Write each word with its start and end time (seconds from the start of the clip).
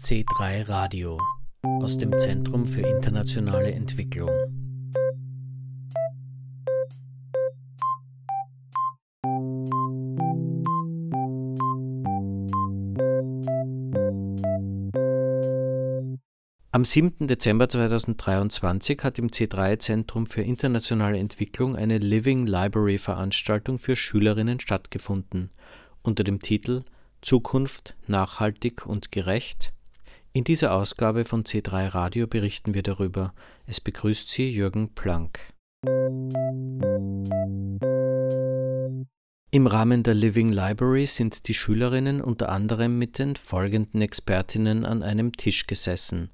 C3 0.00 0.68
Radio 0.68 1.20
aus 1.64 1.98
dem 1.98 2.16
Zentrum 2.18 2.66
für 2.66 2.82
internationale 2.82 3.72
Entwicklung. 3.72 4.30
Am 16.70 16.84
7. 16.84 17.26
Dezember 17.26 17.68
2023 17.68 19.00
hat 19.02 19.18
im 19.18 19.30
C3 19.30 19.80
Zentrum 19.80 20.26
für 20.26 20.42
internationale 20.42 21.18
Entwicklung 21.18 21.74
eine 21.74 21.98
Living 21.98 22.46
Library 22.46 22.98
Veranstaltung 22.98 23.80
für 23.80 23.96
Schülerinnen 23.96 24.60
stattgefunden 24.60 25.50
unter 26.02 26.22
dem 26.22 26.40
Titel 26.40 26.84
Zukunft 27.20 27.96
nachhaltig 28.06 28.86
und 28.86 29.10
gerecht. 29.10 29.72
In 30.34 30.44
dieser 30.44 30.74
Ausgabe 30.74 31.24
von 31.24 31.44
C3 31.44 31.94
Radio 31.94 32.26
berichten 32.26 32.74
wir 32.74 32.82
darüber. 32.82 33.32
Es 33.66 33.80
begrüßt 33.80 34.30
Sie 34.30 34.50
Jürgen 34.50 34.94
Planck. 34.94 35.40
Im 39.50 39.66
Rahmen 39.66 40.02
der 40.02 40.12
Living 40.12 40.50
Library 40.50 41.06
sind 41.06 41.48
die 41.48 41.54
Schülerinnen 41.54 42.20
unter 42.20 42.50
anderem 42.50 42.98
mit 42.98 43.18
den 43.18 43.36
folgenden 43.36 44.02
Expertinnen 44.02 44.84
an 44.84 45.02
einem 45.02 45.32
Tisch 45.32 45.66
gesessen. 45.66 46.30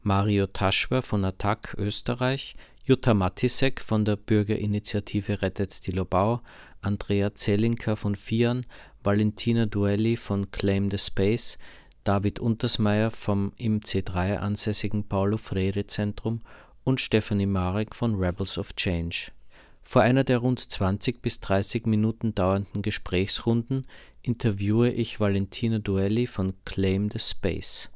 Mario 0.00 0.46
Taschwer 0.46 1.02
von 1.02 1.24
Attac 1.24 1.74
Österreich, 1.78 2.56
Jutta 2.84 3.12
Matisek 3.12 3.80
von 3.82 4.06
der 4.06 4.16
Bürgerinitiative 4.16 5.42
Rettet 5.42 5.86
die 5.86 5.92
Lobau, 5.92 6.40
Andrea 6.80 7.34
Zellinker 7.34 7.96
von 7.96 8.14
FIAN, 8.14 8.64
Valentina 9.02 9.66
Duelli 9.66 10.16
von 10.16 10.50
Claim 10.50 10.90
the 10.90 10.98
Space, 10.98 11.58
David 12.06 12.38
Untersmeyer 12.38 13.10
vom 13.10 13.52
im 13.56 13.80
C3 13.80 14.36
ansässigen 14.36 15.08
Paulo 15.08 15.38
Freire 15.38 15.88
Zentrum 15.88 16.40
und 16.84 17.00
Stephanie 17.00 17.46
Marek 17.46 17.96
von 17.96 18.14
Rebels 18.14 18.58
of 18.58 18.76
Change. 18.76 19.32
Vor 19.82 20.02
einer 20.02 20.22
der 20.22 20.38
rund 20.38 20.60
20 20.60 21.20
bis 21.20 21.40
30 21.40 21.86
Minuten 21.86 22.32
dauernden 22.32 22.82
Gesprächsrunden 22.82 23.88
interviewe 24.22 24.88
ich 24.88 25.18
Valentina 25.18 25.80
Duelli 25.80 26.28
von 26.28 26.54
Claim 26.64 27.10
the 27.10 27.18
Space. 27.18 27.88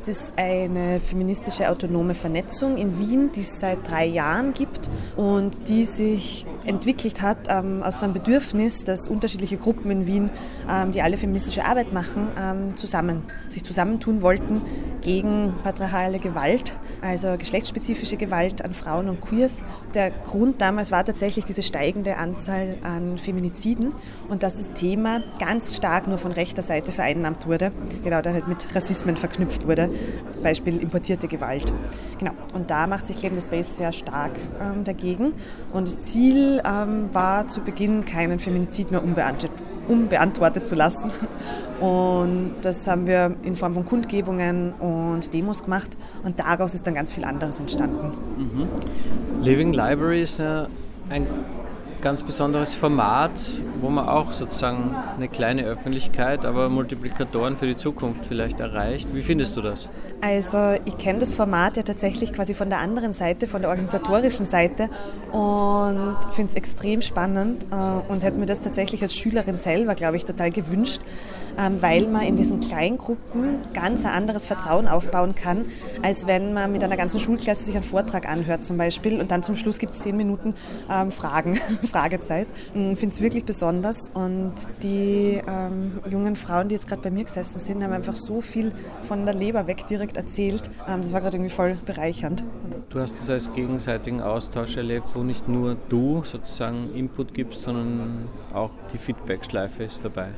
Es 0.00 0.16
ist 0.16 0.32
eine 0.36 1.00
feministische 1.00 1.68
autonome 1.68 2.14
Vernetzung 2.14 2.78
in 2.78 2.98
Wien, 2.98 3.30
die 3.30 3.42
es 3.42 3.60
seit 3.60 3.90
drei 3.90 4.06
Jahren 4.06 4.54
gibt 4.54 4.88
und 5.16 5.68
die 5.68 5.84
sich 5.84 6.46
entwickelt 6.64 7.20
hat 7.20 7.48
ähm, 7.48 7.82
aus 7.82 8.02
einem 8.02 8.12
Bedürfnis, 8.12 8.84
dass 8.84 9.08
unterschiedliche 9.08 9.56
Gruppen 9.56 9.90
in 9.90 10.06
Wien, 10.06 10.30
ähm, 10.68 10.92
die 10.92 11.02
alle 11.02 11.16
feministische 11.16 11.64
Arbeit 11.64 11.92
machen, 11.92 12.28
ähm, 12.40 12.76
zusammen, 12.76 13.24
sich 13.48 13.64
zusammentun 13.64 14.22
wollten 14.22 14.62
gegen 15.02 15.54
patriarchale 15.62 16.18
Gewalt, 16.18 16.74
also 17.02 17.36
geschlechtsspezifische 17.38 18.16
Gewalt 18.16 18.64
an 18.64 18.74
Frauen 18.74 19.08
und 19.08 19.20
Queers. 19.20 19.56
Der 19.94 20.10
Grund 20.10 20.60
damals 20.60 20.90
war 20.90 21.04
tatsächlich 21.04 21.44
diese 21.44 21.62
steigende 21.62 22.16
Anzahl 22.16 22.78
an 22.82 23.18
Feminiziden 23.18 23.92
und 24.28 24.42
dass 24.42 24.56
das 24.56 24.72
Thema 24.72 25.22
ganz 25.38 25.76
stark 25.76 26.08
nur 26.08 26.18
von 26.18 26.32
rechter 26.32 26.62
Seite 26.62 26.92
vereinnahmt 26.92 27.46
wurde, 27.46 27.72
genau 28.02 28.22
dann 28.22 28.34
halt 28.34 28.48
mit 28.48 28.74
Rassismen 28.74 29.16
verknüpft 29.16 29.66
wurde, 29.66 29.67
zum 29.76 30.42
Beispiel 30.42 30.78
importierte 30.78 31.28
Gewalt. 31.28 31.72
Genau. 32.18 32.32
Und 32.54 32.70
da 32.70 32.86
macht 32.86 33.06
sich 33.06 33.16
Claim 33.16 33.34
the 33.34 33.40
Space 33.40 33.76
sehr 33.76 33.92
stark 33.92 34.32
ähm, 34.60 34.84
dagegen. 34.84 35.32
Und 35.72 35.88
das 35.88 36.02
Ziel 36.02 36.62
ähm, 36.64 37.08
war 37.12 37.48
zu 37.48 37.60
Beginn, 37.60 38.04
keinen 38.04 38.38
Feminizid 38.38 38.90
mehr 38.90 39.02
unbeantwortet, 39.02 39.50
unbeantwortet 39.88 40.68
zu 40.68 40.74
lassen. 40.74 41.10
Und 41.80 42.56
das 42.62 42.86
haben 42.88 43.06
wir 43.06 43.36
in 43.42 43.54
Form 43.56 43.74
von 43.74 43.84
Kundgebungen 43.86 44.72
und 44.72 45.32
Demos 45.32 45.62
gemacht. 45.62 45.96
Und 46.24 46.40
daraus 46.40 46.74
ist 46.74 46.86
dann 46.86 46.94
ganz 46.94 47.12
viel 47.12 47.24
anderes 47.24 47.60
entstanden. 47.60 48.12
Mhm. 48.36 49.42
Living 49.42 49.72
Library 49.72 50.22
ist 50.22 50.40
ja 50.40 50.66
ein 51.08 51.26
ganz 52.00 52.22
besonderes 52.22 52.74
Format, 52.74 53.32
wo 53.80 53.88
man 53.88 54.08
auch 54.08 54.32
sozusagen 54.32 54.94
eine 55.16 55.28
kleine 55.28 55.64
Öffentlichkeit, 55.64 56.44
aber 56.44 56.68
Multiplikatoren 56.68 57.56
für 57.56 57.66
die 57.66 57.76
Zukunft 57.76 58.26
vielleicht 58.26 58.60
erreicht. 58.60 59.14
Wie 59.14 59.22
findest 59.22 59.56
du 59.56 59.62
das? 59.62 59.88
Also 60.20 60.76
ich 60.84 60.98
kenne 60.98 61.20
das 61.20 61.32
Format 61.32 61.76
ja 61.76 61.84
tatsächlich 61.84 62.32
quasi 62.32 62.54
von 62.54 62.70
der 62.70 62.80
anderen 62.80 63.12
Seite, 63.12 63.46
von 63.46 63.62
der 63.62 63.70
organisatorischen 63.70 64.46
Seite 64.46 64.88
und 65.32 66.16
finde 66.32 66.50
es 66.50 66.56
extrem 66.56 67.02
spannend 67.02 67.64
äh, 67.70 68.10
und 68.10 68.24
hätte 68.24 68.38
mir 68.38 68.46
das 68.46 68.60
tatsächlich 68.60 69.02
als 69.02 69.14
Schülerin 69.14 69.56
selber, 69.56 69.94
glaube 69.94 70.16
ich, 70.16 70.24
total 70.24 70.50
gewünscht, 70.50 71.02
ähm, 71.56 71.80
weil 71.80 72.08
man 72.08 72.22
in 72.22 72.36
diesen 72.36 72.58
Kleingruppen 72.58 73.58
ganz 73.74 74.04
ein 74.04 74.12
anderes 74.12 74.44
Vertrauen 74.46 74.88
aufbauen 74.88 75.36
kann, 75.36 75.66
als 76.02 76.26
wenn 76.26 76.52
man 76.52 76.72
mit 76.72 76.82
einer 76.82 76.96
ganzen 76.96 77.20
Schulklasse 77.20 77.64
sich 77.64 77.76
einen 77.76 77.84
Vortrag 77.84 78.28
anhört 78.28 78.64
zum 78.64 78.76
Beispiel 78.76 79.20
und 79.20 79.30
dann 79.30 79.44
zum 79.44 79.54
Schluss 79.54 79.78
gibt 79.78 79.92
es 79.92 80.00
zehn 80.00 80.16
Minuten 80.16 80.54
ähm, 80.90 81.12
Fragen, 81.12 81.60
Fragezeit. 81.88 82.46
Ich 82.74 82.80
mm, 82.80 82.94
finde 82.94 83.14
es 83.14 83.20
wirklich 83.20 83.44
besonders 83.44 84.10
und 84.14 84.54
die 84.82 85.40
ähm, 85.46 85.92
jungen 86.08 86.36
Frauen, 86.36 86.68
die 86.68 86.74
jetzt 86.74 86.88
gerade 86.88 87.02
bei 87.02 87.10
mir 87.10 87.24
gesessen 87.24 87.60
sind, 87.60 87.82
haben 87.82 87.92
einfach 87.92 88.16
so 88.16 88.40
viel 88.40 88.72
von 89.02 89.24
der 89.24 89.34
Leber 89.34 89.66
weg 89.66 89.86
direkt 89.86 90.16
erzählt. 90.16 90.70
Ähm, 90.88 91.02
das 91.02 91.12
war 91.12 91.20
gerade 91.20 91.36
irgendwie 91.36 91.54
voll 91.54 91.76
bereichernd. 91.84 92.44
Du 92.90 93.00
hast 93.00 93.20
es 93.20 93.28
als 93.28 93.52
gegenseitigen 93.52 94.20
Austausch 94.20 94.76
erlebt, 94.76 95.06
wo 95.14 95.22
nicht 95.22 95.48
nur 95.48 95.76
du 95.88 96.22
sozusagen 96.24 96.94
Input 96.94 97.34
gibst, 97.34 97.62
sondern 97.62 98.24
auch 98.54 98.70
die 98.92 98.98
Feedback-Schleife 98.98 99.84
ist 99.84 100.04
dabei. 100.04 100.28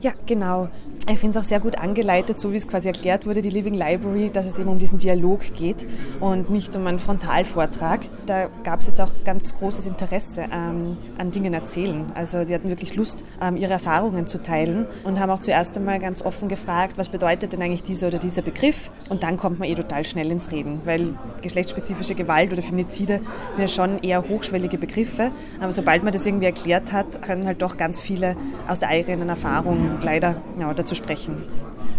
Ja, 0.00 0.12
genau. 0.26 0.68
Ich 1.10 1.18
finde 1.18 1.36
es 1.38 1.44
auch 1.44 1.48
sehr 1.48 1.58
gut 1.58 1.76
angeleitet, 1.76 2.38
so 2.38 2.52
wie 2.52 2.56
es 2.56 2.68
quasi 2.68 2.86
erklärt 2.86 3.26
wurde, 3.26 3.42
die 3.42 3.50
Living 3.50 3.74
Library, 3.74 4.30
dass 4.30 4.46
es 4.46 4.58
eben 4.58 4.68
um 4.68 4.78
diesen 4.78 4.98
Dialog 4.98 5.40
geht 5.54 5.86
und 6.20 6.50
nicht 6.50 6.76
um 6.76 6.86
einen 6.86 7.00
Frontalvortrag. 7.00 8.00
Da 8.26 8.48
gab 8.62 8.80
es 8.80 8.86
jetzt 8.86 9.00
auch 9.00 9.10
ganz 9.24 9.56
großes 9.58 9.88
Interesse 9.88 10.46
ähm, 10.58 10.96
an 11.18 11.30
Dingen 11.30 11.54
erzählen. 11.54 12.10
Also 12.14 12.44
die 12.44 12.54
hatten 12.54 12.68
wirklich 12.68 12.96
Lust, 12.96 13.24
ähm, 13.40 13.56
ihre 13.56 13.72
Erfahrungen 13.72 14.26
zu 14.26 14.42
teilen 14.42 14.86
und 15.04 15.20
haben 15.20 15.30
auch 15.30 15.40
zuerst 15.40 15.76
einmal 15.76 15.98
ganz 15.98 16.22
offen 16.22 16.48
gefragt, 16.48 16.94
was 16.96 17.08
bedeutet 17.08 17.52
denn 17.52 17.62
eigentlich 17.62 17.82
dieser 17.82 18.08
oder 18.08 18.18
dieser 18.18 18.42
Begriff? 18.42 18.90
Und 19.08 19.22
dann 19.22 19.36
kommt 19.36 19.58
man 19.58 19.68
eh 19.68 19.74
total 19.74 20.04
schnell 20.04 20.30
ins 20.30 20.50
Reden, 20.50 20.80
weil 20.84 21.14
geschlechtsspezifische 21.42 22.14
Gewalt 22.14 22.52
oder 22.52 22.62
Feminizide 22.62 23.20
sind 23.54 23.60
ja 23.60 23.68
schon 23.68 23.98
eher 24.02 24.28
hochschwellige 24.28 24.78
Begriffe. 24.78 25.30
Aber 25.60 25.72
sobald 25.72 26.02
man 26.02 26.12
das 26.12 26.26
irgendwie 26.26 26.46
erklärt 26.46 26.92
hat, 26.92 27.22
können 27.22 27.46
halt 27.46 27.62
doch 27.62 27.76
ganz 27.76 28.00
viele 28.00 28.36
aus 28.66 28.78
der 28.78 28.88
eigenen 28.88 29.28
Erfahrung 29.28 29.98
leider 30.02 30.42
ja, 30.58 30.72
dazu 30.74 30.94
sprechen. 30.94 31.36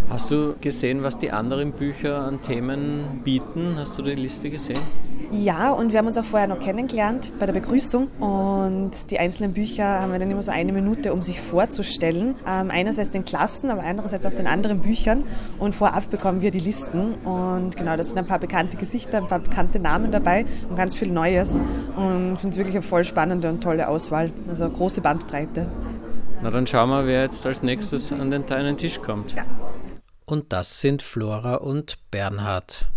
Hast 0.09 0.31
du 0.31 0.55
gesehen, 0.59 1.03
was 1.03 1.19
die 1.19 1.31
anderen 1.31 1.71
Bücher 1.71 2.23
an 2.23 2.41
Themen 2.41 3.21
bieten? 3.23 3.75
Hast 3.77 3.97
du 3.99 4.01
die 4.01 4.11
Liste 4.11 4.49
gesehen? 4.49 4.79
Ja, 5.31 5.69
und 5.71 5.91
wir 5.91 5.99
haben 5.99 6.07
uns 6.07 6.17
auch 6.17 6.25
vorher 6.25 6.47
noch 6.47 6.59
kennengelernt 6.59 7.31
bei 7.37 7.45
der 7.45 7.53
Begrüßung. 7.53 8.07
Und 8.19 9.11
die 9.11 9.19
einzelnen 9.19 9.53
Bücher 9.53 10.01
haben 10.01 10.11
wir 10.11 10.17
dann 10.17 10.31
immer 10.31 10.41
so 10.41 10.51
eine 10.51 10.73
Minute, 10.73 11.13
um 11.13 11.21
sich 11.21 11.39
vorzustellen. 11.39 12.35
Ähm, 12.47 12.71
einerseits 12.71 13.11
den 13.11 13.25
Klassen, 13.25 13.69
aber 13.69 13.83
andererseits 13.83 14.25
auch 14.25 14.33
den 14.33 14.47
anderen 14.47 14.79
Büchern. 14.79 15.23
Und 15.59 15.75
vorab 15.75 16.09
bekommen 16.09 16.41
wir 16.41 16.49
die 16.49 16.59
Listen. 16.59 17.13
Und 17.25 17.77
genau, 17.77 17.95
da 17.95 18.03
sind 18.03 18.17
ein 18.17 18.25
paar 18.25 18.39
bekannte 18.39 18.77
Gesichter, 18.77 19.19
ein 19.19 19.27
paar 19.27 19.39
bekannte 19.39 19.79
Namen 19.79 20.11
dabei 20.11 20.45
und 20.67 20.75
ganz 20.75 20.95
viel 20.95 21.11
Neues. 21.11 21.59
Und 21.95 22.33
ich 22.33 22.39
finde 22.39 22.49
es 22.49 22.57
wirklich 22.57 22.75
eine 22.75 22.83
voll 22.83 23.03
spannende 23.03 23.49
und 23.49 23.61
tolle 23.61 23.87
Auswahl. 23.87 24.31
Also 24.47 24.65
eine 24.65 24.73
große 24.73 25.01
Bandbreite. 25.01 25.67
Na 26.41 26.49
dann 26.49 26.65
schauen 26.65 26.89
wir, 26.89 27.05
wer 27.05 27.21
jetzt 27.23 27.45
als 27.45 27.61
nächstes 27.61 28.11
an 28.11 28.31
den 28.31 28.45
kleinen 28.45 28.77
Tisch 28.77 28.99
kommt. 28.99 29.33
Ja. 29.33 29.45
Und 30.25 30.53
das 30.53 30.79
sind 30.79 31.03
Flora 31.03 31.55
und 31.55 31.97
Bernhard. 32.09 32.87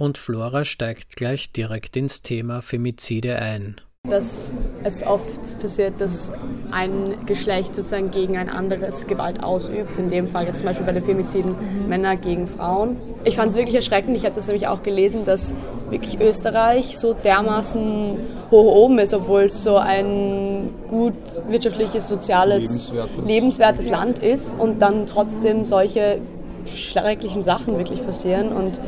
Und 0.00 0.16
Flora 0.16 0.64
steigt 0.64 1.16
gleich 1.16 1.52
direkt 1.52 1.94
ins 1.94 2.22
Thema 2.22 2.62
Femizide 2.62 3.36
ein 3.36 3.82
dass 4.08 4.54
es 4.82 5.06
oft 5.06 5.60
passiert, 5.60 6.00
dass 6.00 6.32
ein 6.70 7.26
Geschlecht 7.26 7.76
sozusagen 7.76 8.10
gegen 8.10 8.38
ein 8.38 8.48
anderes 8.48 9.06
Gewalt 9.06 9.44
ausübt. 9.44 9.98
In 9.98 10.10
dem 10.10 10.26
Fall 10.26 10.46
jetzt 10.46 10.58
zum 10.58 10.68
Beispiel 10.68 10.86
bei 10.86 10.92
den 10.92 11.02
Femiziden 11.02 11.52
mhm. 11.52 11.86
Männer 11.86 12.16
gegen 12.16 12.46
Frauen. 12.46 12.96
Ich 13.24 13.36
fand 13.36 13.50
es 13.50 13.56
wirklich 13.56 13.74
erschreckend. 13.74 14.16
Ich 14.16 14.24
habe 14.24 14.34
das 14.34 14.46
nämlich 14.46 14.68
auch 14.68 14.82
gelesen, 14.82 15.26
dass 15.26 15.54
wirklich 15.90 16.18
Österreich 16.18 16.98
so 16.98 17.12
dermaßen 17.12 18.16
hoch 18.50 18.74
oben 18.74 18.98
ist, 19.00 19.12
obwohl 19.12 19.42
es 19.42 19.62
so 19.62 19.76
ein 19.76 20.70
gut 20.88 21.14
wirtschaftliches, 21.48 22.08
soziales, 22.08 22.94
lebenswertes, 22.94 23.26
lebenswertes 23.26 23.88
Land 23.90 24.18
ist 24.20 24.58
und 24.58 24.80
dann 24.80 25.06
trotzdem 25.06 25.66
solche 25.66 26.22
schrecklichen 26.66 27.42
Sachen 27.42 27.76
wirklich 27.76 28.04
passieren. 28.04 28.48
Und, 28.48 28.80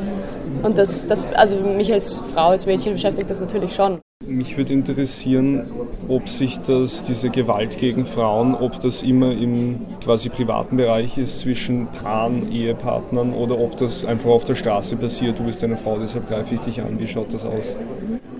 und 0.63 0.79
das, 0.79 1.07
das, 1.09 1.27
also 1.35 1.57
mich 1.57 1.93
als 1.93 2.19
Frau, 2.19 2.49
als 2.49 2.67
Mädchen 2.67 2.95
beschäftigt 2.95 3.31
das 3.31 3.41
natürlich 3.41 3.75
schon. 3.75 4.01
Mich 4.27 4.57
würde 4.57 4.73
interessieren, 4.73 5.65
ob 6.09 6.29
sich 6.29 6.59
das, 6.59 7.03
diese 7.05 7.31
Gewalt 7.31 7.79
gegen 7.79 8.07
Frauen, 8.07 8.55
ob 8.55 8.81
das 8.81 9.03
immer 9.03 9.33
im 9.33 9.81
quasi 10.03 10.29
privaten 10.29 10.77
Bereich 10.77 11.19
ist 11.19 11.41
zwischen 11.41 11.87
Paaren, 11.87 12.51
Ehepartnern 12.51 13.33
oder 13.33 13.59
ob 13.59 13.77
das 13.77 14.05
einfach 14.05 14.31
auf 14.31 14.45
der 14.45 14.55
Straße 14.55 14.97
passiert. 14.97 15.39
Du 15.39 15.45
bist 15.45 15.63
eine 15.65 15.77
Frau, 15.77 15.99
deshalb 15.99 16.29
greife 16.29 16.55
ich 16.55 16.61
dich 16.61 16.81
an. 16.81 16.99
Wie 16.99 17.09
schaut 17.09 17.33
das 17.33 17.45
aus? 17.45 17.77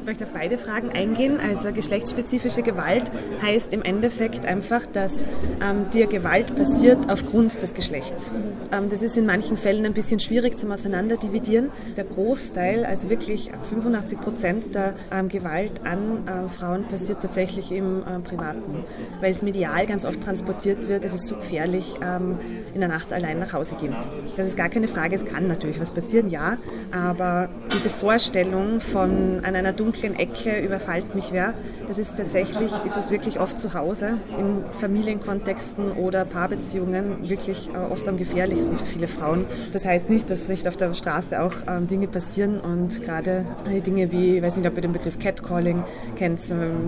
möchte 0.05 0.25
auf 0.25 0.31
beide 0.31 0.59
Fragen 0.59 0.91
eingehen. 0.91 1.39
Also 1.41 1.73
geschlechtsspezifische 1.73 2.63
Gewalt 2.63 3.11
heißt 3.43 3.73
im 3.73 3.83
Endeffekt 3.83 4.45
einfach, 4.45 4.87
dass 4.87 5.21
ähm, 5.63 5.91
dir 5.93 6.07
Gewalt 6.07 6.55
passiert 6.57 6.99
aufgrund 7.11 7.63
des 7.63 7.75
Geschlechts. 7.75 8.33
Ähm, 8.73 8.89
das 8.89 9.03
ist 9.03 9.17
in 9.17 9.27
manchen 9.27 9.57
Fällen 9.57 9.87
ein 9.87 9.95
bisschen 9.95 10.21
schwierig 10.21 10.59
zum 10.59 10.73
Auseinanderdividieren. 10.73 11.71
Der 11.97 12.05
Großteil, 12.05 12.85
also 12.85 13.11
wirklich 13.11 13.51
85 13.71 14.21
Prozent 14.21 14.75
der 14.75 14.95
ähm, 15.13 15.29
Gewalt 15.29 15.72
an 15.85 16.27
äh, 16.27 16.49
Frauen 16.49 16.85
passiert 16.85 17.23
tatsächlich 17.23 17.73
im 17.73 18.01
äh, 18.01 18.19
Privaten, 18.21 18.85
weil 19.21 19.33
es 19.33 19.43
medial 19.43 19.87
ganz 19.87 20.05
oft 20.05 20.23
transportiert 20.23 20.89
wird, 20.89 21.05
es 21.05 21.15
ist 21.15 21.27
so 21.27 21.37
gefährlich, 21.37 21.95
ähm, 22.03 22.39
in 22.75 22.81
der 22.81 22.89
Nacht 22.89 23.13
allein 23.13 23.39
nach 23.39 23.53
Hause 23.53 23.77
gehen. 23.77 23.95
Das 24.37 24.47
ist 24.47 24.57
gar 24.57 24.69
keine 24.69 24.89
Frage, 24.89 25.17
es 25.17 25.25
kann 25.25 25.47
natürlich 25.47 25.81
was 25.81 25.91
passieren, 25.91 26.31
ja, 26.31 26.57
aber 26.91 27.49
diese 27.75 27.91
Vorstellung 27.91 28.81
von 28.81 29.41
an 29.45 29.57
einer 29.57 29.73
dunklen 29.73 30.15
Ecke 30.17 30.59
überfallt 30.61 31.15
mich 31.15 31.33
wer, 31.33 31.55
das 31.89 31.99
ist 31.99 32.17
tatsächlich, 32.17 32.73
ist 32.85 32.97
es 32.97 33.11
wirklich 33.11 33.41
oft 33.41 33.59
zu 33.59 33.75
Hause, 33.75 34.19
in 34.39 34.65
Familienkontexten 34.81 35.93
oder 35.93 36.25
Paarbeziehungen 36.25 37.29
wirklich 37.29 37.71
äh, 37.75 37.93
oft 37.93 38.09
am 38.09 38.17
gefährlichsten 38.17 38.77
für 38.77 38.87
viele 38.87 39.09
Frauen. 39.09 39.47
Das 39.73 39.85
heißt 39.85 40.09
nicht, 40.09 40.31
dass 40.31 40.49
nicht 40.49 40.69
auf 40.69 40.77
der 40.77 40.95
Straße 40.95 41.41
auch 41.41 41.53
ähm, 41.69 41.87
Dinge 41.87 42.07
passieren 42.07 42.61
und 42.61 43.03
gerade 43.03 43.45
Dinge 43.87 44.13
wie, 44.13 44.37
ich 44.37 44.43
weiß 44.43 44.57
nicht, 44.57 44.67
ob 44.67 44.77
ihr 44.77 44.83
den 44.83 44.93
Begriff 44.93 45.19
Catcalling 45.63 45.85
kennt, 46.17 46.41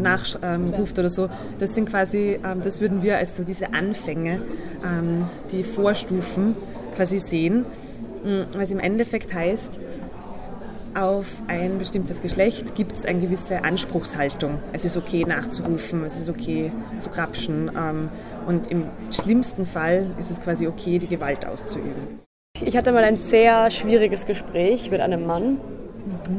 nachruft 0.03 0.39
ähm, 0.43 1.05
oder 1.05 1.09
so, 1.09 1.29
das 1.59 1.75
sind 1.75 1.89
quasi, 1.89 2.39
das 2.63 2.81
würden 2.81 3.03
wir 3.03 3.19
als 3.19 3.35
diese 3.35 3.73
Anfänge, 3.73 4.41
die 5.51 5.63
Vorstufen 5.63 6.57
quasi 6.95 7.19
sehen, 7.19 7.67
was 8.57 8.71
im 8.71 8.81
Endeffekt 8.81 9.33
heißt, 9.35 9.81
auf 10.95 11.27
ein 11.49 11.79
bestimmtes 11.79 12.23
Geschlecht 12.23 12.77
gibt 12.77 12.93
es 12.93 13.05
eine 13.05 13.19
gewisse 13.19 13.65
Anspruchshaltung. 13.65 14.61
Es 14.73 14.85
ist 14.85 14.97
okay 14.97 15.25
nachzurufen, 15.27 16.05
es 16.05 16.21
ist 16.21 16.29
okay 16.29 16.71
zu 17.01 17.11
krapschen 17.11 17.71
und 18.47 18.71
im 18.71 18.85
schlimmsten 19.11 19.67
Fall 19.67 20.07
ist 20.21 20.31
es 20.31 20.41
quasi 20.41 20.69
okay, 20.69 20.99
die 20.99 21.09
Gewalt 21.09 21.47
auszuüben. 21.47 22.21
Ich 22.65 22.77
hatte 22.77 22.93
mal 22.93 23.03
ein 23.03 23.17
sehr 23.17 23.71
schwieriges 23.73 24.27
Gespräch 24.27 24.91
mit 24.91 25.01
einem 25.01 25.27
Mann. 25.27 25.59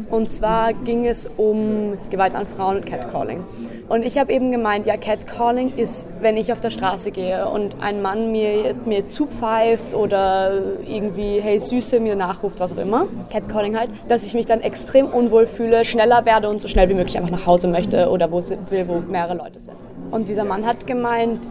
Und 0.09 0.31
zwar 0.31 0.73
ging 0.73 1.05
es 1.05 1.29
um 1.37 1.97
Gewalt 2.09 2.35
an 2.35 2.45
Frauen 2.45 2.77
und 2.77 2.85
Catcalling. 2.85 3.43
Und 3.87 4.03
ich 4.03 4.17
habe 4.17 4.33
eben 4.33 4.51
gemeint, 4.51 4.85
ja, 4.85 4.97
Catcalling 4.97 5.75
ist, 5.75 6.07
wenn 6.19 6.37
ich 6.37 6.51
auf 6.51 6.59
der 6.59 6.71
Straße 6.71 7.11
gehe 7.11 7.47
und 7.47 7.81
ein 7.81 8.01
Mann 8.01 8.31
mir, 8.31 8.73
mir 8.85 9.09
zupfeift 9.09 9.93
oder 9.93 10.53
irgendwie, 10.87 11.39
hey 11.39 11.59
Süße, 11.59 11.99
mir 11.99 12.15
nachruft, 12.15 12.59
was 12.59 12.73
auch 12.73 12.77
immer, 12.77 13.07
Catcalling 13.31 13.77
halt, 13.77 13.89
dass 14.07 14.25
ich 14.25 14.33
mich 14.33 14.45
dann 14.45 14.61
extrem 14.61 15.07
unwohl 15.07 15.45
fühle, 15.45 15.85
schneller 15.85 16.25
werde 16.25 16.49
und 16.49 16.61
so 16.61 16.67
schnell 16.67 16.89
wie 16.89 16.95
möglich 16.95 17.17
einfach 17.17 17.31
nach 17.31 17.45
Hause 17.45 17.67
möchte 17.67 18.09
oder 18.09 18.31
wo 18.31 18.43
will, 18.69 18.87
wo 18.87 18.99
mehrere 18.99 19.35
Leute 19.35 19.59
sind. 19.59 19.77
Und 20.11 20.27
dieser 20.27 20.45
Mann 20.45 20.65
hat 20.65 20.87
gemeint, 20.87 21.47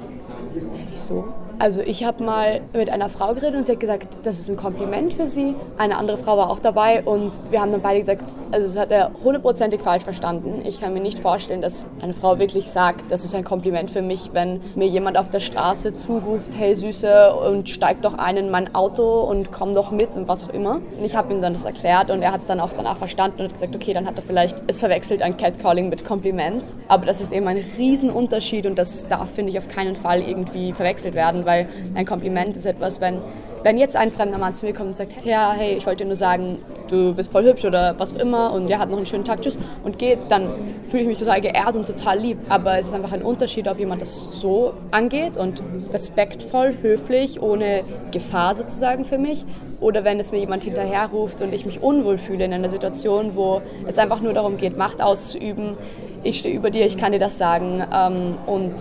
wieso? 0.92 1.24
Also 1.58 1.82
ich 1.82 2.04
habe 2.04 2.24
mal 2.24 2.60
mit 2.72 2.90
einer 2.90 3.08
Frau 3.08 3.34
geredet 3.34 3.54
und 3.54 3.66
sie 3.66 3.72
hat 3.72 3.80
gesagt, 3.80 4.08
das 4.24 4.38
ist 4.38 4.50
ein 4.50 4.56
Kompliment 4.56 5.14
für 5.14 5.28
sie. 5.28 5.54
Eine 5.78 5.96
andere 5.96 6.16
Frau 6.16 6.36
war 6.36 6.50
auch 6.50 6.58
dabei 6.58 7.02
und 7.04 7.32
wir 7.50 7.60
haben 7.60 7.70
dann 7.70 7.80
beide 7.80 8.00
gesagt, 8.00 8.24
also 8.50 8.66
das 8.66 8.76
hat 8.76 8.90
er 8.90 9.10
hundertprozentig 9.22 9.80
falsch 9.80 10.04
verstanden. 10.04 10.62
Ich 10.64 10.80
kann 10.80 10.92
mir 10.94 11.00
nicht 11.00 11.18
vorstellen, 11.18 11.62
dass 11.62 11.86
eine 12.02 12.12
Frau 12.12 12.38
wirklich 12.38 12.70
sagt, 12.70 13.10
das 13.10 13.24
ist 13.24 13.34
ein 13.34 13.44
Kompliment 13.44 13.90
für 13.90 14.02
mich, 14.02 14.30
wenn 14.32 14.60
mir 14.74 14.86
jemand 14.86 15.16
auf 15.16 15.30
der 15.30 15.40
Straße 15.40 15.94
zuruft, 15.94 16.52
hey 16.56 16.74
Süße 16.74 17.34
und 17.34 17.68
steig 17.68 18.02
doch 18.02 18.18
ein 18.18 18.36
in 18.36 18.50
mein 18.50 18.74
Auto 18.74 19.22
und 19.22 19.52
komm 19.52 19.74
doch 19.74 19.90
mit 19.90 20.16
und 20.16 20.28
was 20.28 20.44
auch 20.44 20.50
immer. 20.50 20.80
Und 20.96 21.04
ich 21.04 21.14
habe 21.14 21.32
ihm 21.32 21.40
dann 21.40 21.52
das 21.52 21.64
erklärt 21.64 22.10
und 22.10 22.22
er 22.22 22.32
hat 22.32 22.40
es 22.40 22.46
dann 22.46 22.60
auch 22.60 22.70
danach 22.76 22.96
verstanden 22.96 23.38
und 23.38 23.44
hat 23.44 23.54
gesagt, 23.54 23.76
okay, 23.76 23.92
dann 23.92 24.06
hat 24.06 24.16
er 24.16 24.22
vielleicht 24.22 24.62
es 24.66 24.80
verwechselt 24.80 25.22
ein 25.22 25.36
Catcalling 25.36 25.88
mit 25.88 26.04
Kompliment. 26.04 26.64
Aber 26.88 27.06
das 27.06 27.20
ist 27.20 27.32
eben 27.32 27.46
ein 27.48 27.64
Riesenunterschied 27.78 28.66
und 28.66 28.78
das 28.78 29.06
darf, 29.08 29.30
finde 29.30 29.52
ich, 29.52 29.58
auf 29.58 29.68
keinen 29.68 29.96
Fall 29.96 30.20
irgendwie 30.20 30.72
verwechselt 30.72 31.14
werden 31.14 31.43
weil 31.44 31.68
ein 31.94 32.06
Kompliment 32.06 32.56
ist 32.56 32.66
etwas, 32.66 33.00
wenn, 33.00 33.18
wenn 33.62 33.78
jetzt 33.78 33.96
ein 33.96 34.10
fremder 34.10 34.38
Mann 34.38 34.54
zu 34.54 34.66
mir 34.66 34.72
kommt 34.72 34.90
und 34.90 34.96
sagt, 34.96 35.24
ja, 35.24 35.52
hey, 35.52 35.74
ich 35.76 35.86
wollte 35.86 36.04
nur 36.04 36.16
sagen, 36.16 36.58
du 36.88 37.14
bist 37.14 37.32
voll 37.32 37.44
hübsch 37.44 37.64
oder 37.64 37.98
was 37.98 38.14
auch 38.14 38.20
immer 38.20 38.52
und 38.52 38.68
der 38.68 38.78
hat 38.78 38.90
noch 38.90 38.96
einen 38.96 39.06
schönen 39.06 39.24
Tag, 39.24 39.42
tschüss 39.42 39.58
und 39.82 39.98
geht, 39.98 40.18
dann 40.28 40.50
fühle 40.86 41.02
ich 41.02 41.08
mich 41.08 41.18
total 41.18 41.40
geehrt 41.40 41.74
und 41.76 41.86
total 41.86 42.18
lieb. 42.18 42.38
Aber 42.48 42.78
es 42.78 42.88
ist 42.88 42.94
einfach 42.94 43.12
ein 43.12 43.22
Unterschied, 43.22 43.68
ob 43.68 43.78
jemand 43.78 44.02
das 44.02 44.40
so 44.40 44.74
angeht 44.90 45.36
und 45.36 45.62
respektvoll, 45.92 46.76
höflich, 46.82 47.40
ohne 47.42 47.82
Gefahr 48.10 48.56
sozusagen 48.56 49.04
für 49.04 49.18
mich 49.18 49.44
oder 49.80 50.04
wenn 50.04 50.18
es 50.18 50.32
mir 50.32 50.38
jemand 50.38 50.64
hinterherruft 50.64 51.42
und 51.42 51.52
ich 51.52 51.66
mich 51.66 51.82
unwohl 51.82 52.16
fühle 52.18 52.44
in 52.44 52.52
einer 52.54 52.68
Situation, 52.68 53.32
wo 53.34 53.60
es 53.86 53.98
einfach 53.98 54.20
nur 54.20 54.32
darum 54.32 54.56
geht, 54.56 54.78
Macht 54.78 55.02
auszuüben, 55.02 55.76
ich 56.24 56.38
stehe 56.38 56.54
über 56.54 56.70
dir, 56.70 56.86
ich 56.86 56.96
kann 56.96 57.12
dir 57.12 57.18
das 57.18 57.38
sagen 57.38 57.82
ähm, 57.92 58.36
und 58.46 58.74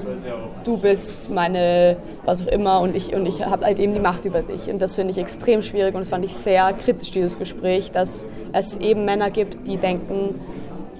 du 0.64 0.78
bist 0.78 1.30
meine, 1.30 1.98
was 2.26 2.42
auch 2.42 2.52
immer 2.52 2.80
und 2.80 2.96
ich, 2.96 3.14
und 3.14 3.26
ich 3.26 3.46
habe 3.46 3.66
halt 3.66 3.80
eben 3.80 3.94
die 3.94 4.00
Macht 4.00 4.26
über 4.26 4.42
dich. 4.42 4.70
Und 4.70 4.80
das 4.80 4.96
finde 4.96 5.12
ich 5.12 5.18
extrem 5.18 5.62
schwierig 5.62 5.94
und 5.94 6.02
das 6.02 6.10
fand 6.10 6.26
ich 6.26 6.34
sehr 6.34 6.74
kritisch, 6.74 7.12
dieses 7.12 7.38
Gespräch, 7.38 7.92
dass 7.92 8.26
es 8.54 8.78
eben 8.78 9.06
Männer 9.06 9.30
gibt, 9.30 9.68
die 9.68 9.78
denken, 9.78 10.36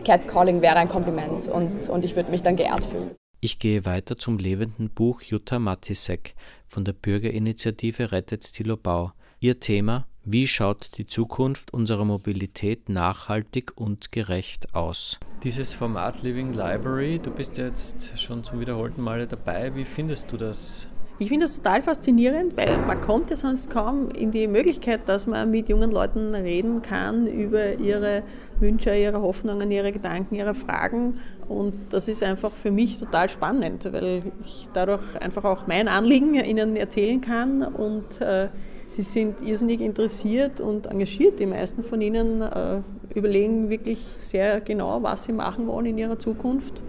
Catcalling 0.04 0.62
wäre 0.62 0.76
ein 0.76 0.90
Kompliment 0.90 1.48
und, 1.48 1.90
und 1.90 2.06
ich 2.06 2.16
würde 2.16 2.30
mich 2.30 2.44
dann 2.44 2.58
geehrt 2.58 2.84
fühlen. 2.84 3.12
Ich 3.40 3.60
gehe 3.60 3.86
weiter 3.86 4.18
zum 4.18 4.38
lebenden 4.38 4.90
Buch 4.90 5.22
Jutta 5.22 5.60
Matisek 5.60 6.36
von 6.68 6.86
der 6.86 6.94
Bürgerinitiative 6.94 8.12
Rettet 8.12 8.46
Stilobau. 8.46 9.12
Ihr 9.40 9.60
Thema 9.60 10.08
wie 10.26 10.48
schaut 10.48 10.98
die 10.98 11.06
Zukunft 11.06 11.74
unserer 11.74 12.06
Mobilität 12.06 12.88
nachhaltig 12.88 13.74
und 13.76 14.12
gerecht 14.14 14.74
aus? 14.74 15.20
Dieses 15.44 15.74
Format 15.74 16.24
Living 16.24 16.54
Library, 16.54 17.20
du 17.22 17.30
bist 17.30 17.58
ja 17.58 17.66
jetzt 17.66 18.18
schon 18.18 18.44
zum 18.44 18.62
wiederholten 18.62 19.02
Male 19.02 19.28
dabei. 19.28 19.76
Wie 19.76 19.84
findest 19.84 20.32
du 20.32 20.38
das? 20.38 20.88
Ich 21.20 21.28
finde 21.28 21.46
das 21.46 21.58
total 21.58 21.84
faszinierend, 21.84 22.58
weil 22.58 22.78
man 22.88 23.00
kommt 23.02 23.30
ja 23.30 23.36
sonst 23.36 23.70
kaum 23.70 24.10
in 24.12 24.32
die 24.32 24.48
Möglichkeit, 24.48 25.02
dass 25.08 25.28
man 25.28 25.52
mit 25.52 25.70
jungen 25.70 25.92
Leuten 25.92 26.34
reden 26.34 26.82
kann 26.82 27.28
über 27.28 27.74
ihre 27.76 28.24
Wünsche, 28.60 28.96
ihre 28.96 29.22
Hoffnungen, 29.22 29.70
ihre 29.72 29.92
Gedanken, 29.92 30.36
ihre 30.36 30.56
Fragen. 30.56 31.20
Und 31.48 31.74
das 31.92 32.08
ist 32.08 32.24
einfach 32.24 32.52
für 32.52 32.72
mich 32.72 32.98
total 32.98 33.30
spannend, 33.30 33.92
weil 33.92 34.32
ich 34.46 34.70
dadurch 34.74 35.02
einfach 35.20 35.44
auch 35.44 35.68
mein 35.68 35.88
Anliegen 35.88 36.36
ihnen 36.36 36.78
erzählen 36.78 37.22
kann 37.22 37.62
und 37.62 38.22
äh, 38.22 38.48
Sie 38.96 39.02
sind 39.02 39.42
irrsinnig 39.42 39.82
interessiert 39.82 40.62
und 40.62 40.86
engagiert. 40.86 41.40
Die 41.40 41.48
meisten 41.48 41.84
von 41.84 42.00
ihnen 42.00 42.44
äh, 42.44 42.82
überlegen 43.16 43.72
wirklich 43.72 43.98
sehr 44.22 44.62
genau, 44.62 45.02
was 45.02 45.24
sie 45.24 45.34
machen 45.34 45.66
wollen 45.66 45.88
in 45.88 45.98
ihrer 45.98 46.20
Zukunft. 46.20 46.84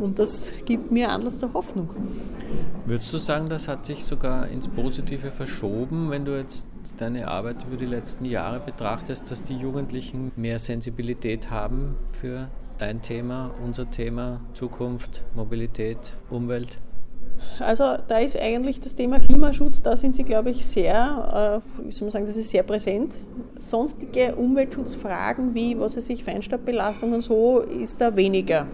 Und 0.00 0.18
das 0.18 0.50
gibt 0.64 0.90
mir 0.90 1.10
Anlass 1.10 1.38
der 1.38 1.52
Hoffnung. 1.52 1.90
Würdest 2.86 3.12
du 3.12 3.18
sagen, 3.18 3.48
das 3.48 3.68
hat 3.68 3.86
sich 3.86 4.04
sogar 4.04 4.48
ins 4.48 4.66
Positive 4.66 5.30
verschoben, 5.30 6.10
wenn 6.10 6.24
du 6.24 6.36
jetzt 6.36 6.66
deine 6.96 7.28
Arbeit 7.28 7.64
über 7.68 7.76
die 7.76 7.86
letzten 7.86 8.24
Jahre 8.24 8.58
betrachtest, 8.58 9.30
dass 9.30 9.44
die 9.44 9.56
Jugendlichen 9.56 10.32
mehr 10.34 10.58
Sensibilität 10.58 11.50
haben 11.50 11.94
für 12.10 12.48
dein 12.78 13.00
Thema, 13.00 13.52
unser 13.64 13.88
Thema, 13.88 14.40
Zukunft, 14.54 15.22
Mobilität, 15.36 15.98
Umwelt? 16.30 16.78
Also 17.60 17.84
da 18.06 18.18
ist 18.18 18.38
eigentlich 18.38 18.80
das 18.80 18.94
Thema 18.94 19.18
Klimaschutz, 19.20 19.82
da 19.82 19.96
sind 19.96 20.14
Sie, 20.14 20.24
glaube 20.24 20.50
ich, 20.50 20.64
sehr, 20.66 21.62
äh, 21.86 21.90
soll 21.90 22.06
man 22.06 22.12
sagen, 22.12 22.26
das 22.26 22.36
ist 22.36 22.50
sehr 22.50 22.62
präsent. 22.62 23.16
Sonstige 23.58 24.36
Umweltschutzfragen 24.36 25.54
wie, 25.54 25.78
was 25.78 25.96
weiß 25.96 26.08
ich, 26.10 26.24
Feinstaubbelastung 26.24 27.12
und 27.12 27.22
so, 27.22 27.60
ist 27.60 28.00
da 28.00 28.14
weniger 28.14 28.66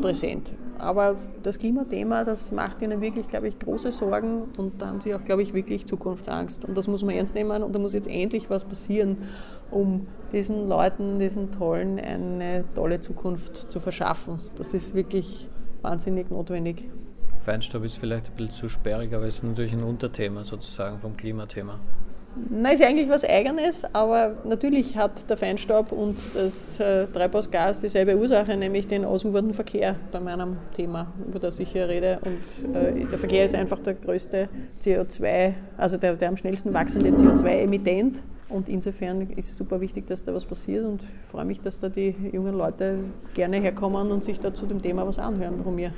präsent. 0.00 0.52
Aber 0.78 1.16
das 1.42 1.58
Klimathema, 1.58 2.24
das 2.24 2.50
macht 2.50 2.82
Ihnen 2.82 3.00
wirklich, 3.00 3.28
glaube 3.28 3.48
ich, 3.48 3.58
große 3.58 3.92
Sorgen 3.92 4.42
und 4.56 4.80
da 4.82 4.88
haben 4.88 5.00
Sie 5.00 5.14
auch, 5.14 5.24
glaube 5.24 5.42
ich, 5.42 5.54
wirklich 5.54 5.86
Zukunftsangst. 5.86 6.64
Und 6.64 6.76
das 6.76 6.88
muss 6.88 7.02
man 7.02 7.14
ernst 7.14 7.34
nehmen 7.34 7.62
und 7.62 7.74
da 7.74 7.78
muss 7.78 7.94
jetzt 7.94 8.08
endlich 8.08 8.50
was 8.50 8.64
passieren, 8.64 9.18
um 9.70 10.06
diesen 10.32 10.68
Leuten, 10.68 11.18
diesen 11.18 11.52
Tollen 11.52 11.98
eine 11.98 12.64
tolle 12.74 13.00
Zukunft 13.00 13.70
zu 13.70 13.80
verschaffen. 13.80 14.40
Das 14.56 14.74
ist 14.74 14.94
wirklich 14.94 15.48
wahnsinnig 15.82 16.30
notwendig. 16.30 16.88
Feinstaub 17.44 17.84
ist 17.84 17.98
vielleicht 17.98 18.30
ein 18.30 18.36
bisschen 18.36 18.54
zu 18.54 18.68
sperrig, 18.70 19.14
aber 19.14 19.26
es 19.26 19.36
ist 19.36 19.44
natürlich 19.44 19.74
ein 19.74 19.82
Unterthema 19.82 20.44
sozusagen 20.44 20.98
vom 20.98 21.14
Klimathema. 21.14 21.78
Na, 22.50 22.70
ist 22.70 22.82
eigentlich 22.82 23.08
was 23.08 23.22
Eigenes, 23.22 23.84
aber 23.92 24.38
natürlich 24.44 24.96
hat 24.96 25.28
der 25.30 25.36
Feinstaub 25.36 25.92
und 25.92 26.16
das 26.34 26.80
äh, 26.80 27.06
Treibhausgas 27.06 27.82
dieselbe 27.82 28.16
Ursache, 28.16 28.56
nämlich 28.56 28.88
den 28.88 29.04
ausufernden 29.04 29.54
Verkehr 29.54 29.94
bei 30.10 30.18
meinem 30.18 30.56
Thema, 30.72 31.12
über 31.28 31.38
das 31.38 31.60
ich 31.60 31.70
hier 31.70 31.88
rede. 31.88 32.18
Und 32.24 32.74
äh, 32.74 33.04
der 33.04 33.18
Verkehr 33.18 33.44
ist 33.44 33.54
einfach 33.54 33.78
der 33.78 33.94
größte 33.94 34.48
CO2, 34.82 35.52
also 35.76 35.96
der, 35.96 36.14
der 36.14 36.30
am 36.30 36.36
schnellsten 36.36 36.72
wachsende 36.74 37.10
CO2-Emittent. 37.10 38.22
Und 38.48 38.68
insofern 38.68 39.30
ist 39.30 39.50
es 39.50 39.56
super 39.56 39.80
wichtig, 39.80 40.06
dass 40.06 40.24
da 40.24 40.34
was 40.34 40.44
passiert 40.44 40.84
und 40.84 41.02
ich 41.02 41.30
freue 41.30 41.44
mich, 41.44 41.60
dass 41.60 41.78
da 41.78 41.88
die 41.88 42.16
jungen 42.32 42.54
Leute 42.54 42.98
gerne 43.34 43.60
herkommen 43.60 44.10
und 44.10 44.24
sich 44.24 44.40
da 44.40 44.52
zu 44.52 44.66
dem 44.66 44.82
Thema 44.82 45.06
was 45.06 45.18
anhören 45.18 45.62
von 45.62 45.74
mir. 45.74 45.92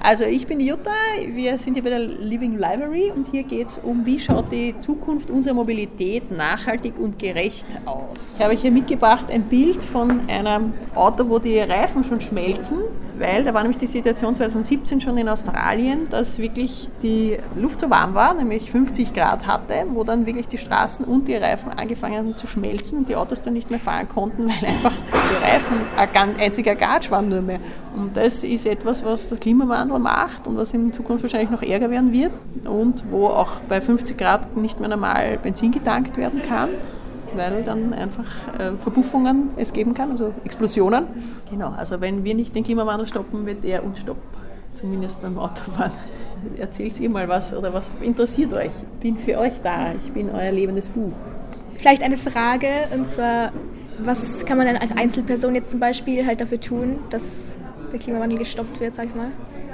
Also 0.00 0.24
ich 0.24 0.46
bin 0.46 0.60
Jutta, 0.60 0.90
wir 1.32 1.58
sind 1.58 1.74
hier 1.74 1.82
bei 1.82 1.90
der 1.90 2.00
Living 2.00 2.58
Library 2.58 3.12
und 3.14 3.28
hier 3.30 3.42
geht 3.42 3.68
es 3.68 3.78
um, 3.78 4.06
wie 4.06 4.18
schaut 4.18 4.52
die 4.52 4.74
Zukunft 4.78 5.30
unserer 5.30 5.54
Mobilität 5.54 6.30
nachhaltig 6.30 6.98
und 6.98 7.18
gerecht 7.18 7.66
aus. 7.84 8.36
Ich 8.38 8.44
habe 8.44 8.54
hier 8.54 8.70
mitgebracht 8.70 9.26
ein 9.30 9.42
Bild 9.42 9.82
von 9.82 10.28
einem 10.28 10.74
Auto, 10.94 11.28
wo 11.28 11.38
die 11.38 11.58
Reifen 11.58 12.04
schon 12.04 12.20
schmelzen 12.20 12.78
weil 13.18 13.44
da 13.44 13.54
war 13.54 13.62
nämlich 13.62 13.78
die 13.78 13.86
Situation 13.86 14.34
2017 14.34 15.00
schon 15.00 15.16
in 15.16 15.28
Australien, 15.28 16.08
dass 16.10 16.38
wirklich 16.38 16.88
die 17.02 17.38
Luft 17.54 17.80
so 17.80 17.88
warm 17.88 18.14
war, 18.14 18.34
nämlich 18.34 18.70
50 18.70 19.12
Grad 19.14 19.46
hatte, 19.46 19.86
wo 19.92 20.04
dann 20.04 20.26
wirklich 20.26 20.48
die 20.48 20.58
Straßen 20.58 21.04
und 21.06 21.28
die 21.28 21.34
Reifen 21.34 21.70
angefangen 21.70 22.16
haben 22.16 22.36
zu 22.36 22.46
schmelzen 22.46 22.98
und 22.98 23.08
die 23.08 23.16
Autos 23.16 23.40
dann 23.40 23.54
nicht 23.54 23.70
mehr 23.70 23.80
fahren 23.80 24.08
konnten, 24.08 24.48
weil 24.48 24.68
einfach 24.68 24.92
die 25.12 25.44
Reifen 25.44 25.76
ein 25.96 26.40
einziger 26.40 26.74
Gatsch 26.74 27.10
waren 27.10 27.28
nur 27.28 27.40
mehr. 27.40 27.60
Und 27.96 28.16
das 28.16 28.44
ist 28.44 28.66
etwas, 28.66 29.02
was 29.04 29.30
der 29.30 29.38
Klimawandel 29.38 29.95
macht 29.98 30.46
und 30.46 30.56
was 30.56 30.72
in 30.72 30.92
Zukunft 30.92 31.22
wahrscheinlich 31.24 31.50
noch 31.50 31.62
ärger 31.62 31.90
werden 31.90 32.12
wird 32.12 32.32
und 32.64 33.04
wo 33.10 33.26
auch 33.26 33.60
bei 33.68 33.80
50 33.80 34.16
Grad 34.16 34.56
nicht 34.56 34.80
mehr 34.80 34.88
normal 34.88 35.38
Benzin 35.42 35.72
getankt 35.72 36.16
werden 36.16 36.42
kann 36.42 36.70
weil 37.36 37.62
dann 37.62 37.92
einfach 37.92 38.24
äh, 38.58 38.72
Verpuffungen 38.80 39.50
es 39.56 39.72
geben 39.72 39.94
kann, 39.94 40.10
also 40.10 40.32
Explosionen. 40.44 41.06
Genau, 41.50 41.70
also 41.70 42.00
wenn 42.00 42.24
wir 42.24 42.34
nicht 42.34 42.54
den 42.54 42.64
Klimawandel 42.64 43.06
stoppen, 43.06 43.46
wird 43.46 43.64
er 43.64 43.84
uns 43.84 44.00
stoppen, 44.00 44.22
zumindest 44.74 45.22
beim 45.22 45.38
Autofahren. 45.38 45.92
Erzählt 46.58 46.98
ihr 47.00 47.10
mal 47.10 47.28
was 47.28 47.54
oder 47.54 47.72
was 47.72 47.90
interessiert 48.00 48.52
euch? 48.52 48.66
Ich 48.66 49.00
bin 49.00 49.18
für 49.18 49.38
euch 49.38 49.54
da, 49.62 49.92
ich 49.92 50.12
bin 50.12 50.30
euer 50.30 50.52
lebendes 50.52 50.88
Buch. 50.88 51.12
Vielleicht 51.76 52.02
eine 52.02 52.16
Frage, 52.16 52.68
und 52.94 53.10
zwar, 53.10 53.52
was 53.98 54.44
kann 54.46 54.56
man 54.58 54.66
denn 54.66 54.76
als 54.76 54.96
Einzelperson 54.96 55.54
jetzt 55.54 55.70
zum 55.70 55.80
Beispiel 55.80 56.26
halt 56.26 56.40
dafür 56.40 56.60
tun, 56.60 56.98
dass 57.10 57.56
der 57.92 58.00
Klimawandel 58.00 58.38
gestoppt 58.38 58.80
wird, 58.80 58.94
sag 58.94 59.06
ich 59.06 59.14
mal? 59.14 59.30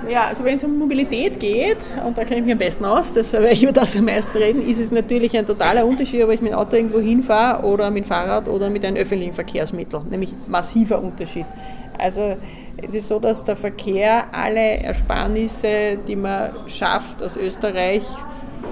Ja, 0.09 0.25
also 0.25 0.45
wenn 0.45 0.57
es 0.57 0.65
um 0.65 0.79
Mobilität 0.79 1.39
geht, 1.39 1.79
und 2.05 2.19
da 2.19 2.25
kenne 2.25 2.41
ich 2.41 2.45
mich 2.45 2.53
am 2.53 2.59
besten 2.59 2.85
aus, 2.85 3.13
deshalb 3.13 3.45
werde 3.45 3.55
ich 3.55 3.63
über 3.63 3.73
das 3.73 3.97
am 3.97 4.05
meisten 4.05 4.37
reden, 4.37 4.63
ist 4.63 4.81
es 4.81 4.91
natürlich 4.91 5.37
ein 5.37 5.47
totaler 5.47 5.87
Unterschied, 5.87 6.25
ob 6.25 6.31
ich 6.31 6.41
mit 6.41 6.53
dem 6.53 6.59
Auto 6.59 6.77
irgendwo 6.77 6.99
hinfahre 6.99 7.65
oder 7.65 7.91
mit 7.91 8.05
dem 8.05 8.09
Fahrrad 8.09 8.49
oder 8.49 8.69
mit 8.69 8.85
einem 8.85 8.97
öffentlichen 8.97 9.33
Verkehrsmittel, 9.33 10.01
nämlich 10.11 10.35
massiver 10.49 11.01
Unterschied. 11.01 11.47
Also 11.99 12.37
es 12.77 12.95
ist 12.95 13.09
so, 13.09 13.21
dass 13.21 13.45
der 13.45 13.55
Verkehr 13.55 14.25
alle 14.33 14.79
Ersparnisse, 14.83 15.99
die 16.09 16.17
man 16.17 16.51
schafft 16.67 17.23
aus 17.23 17.37
Österreich, 17.37 18.03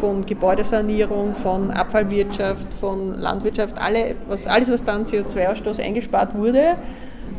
von 0.00 0.24
Gebäudesanierung, 0.24 1.34
von 1.36 1.70
Abfallwirtschaft, 1.70 2.72
von 2.74 3.14
Landwirtschaft, 3.18 3.80
alle, 3.80 4.14
was, 4.28 4.46
alles, 4.46 4.70
was 4.70 4.84
dann 4.84 5.04
CO2-Ausstoß 5.04 5.80
eingespart 5.80 6.34
wurde, 6.34 6.76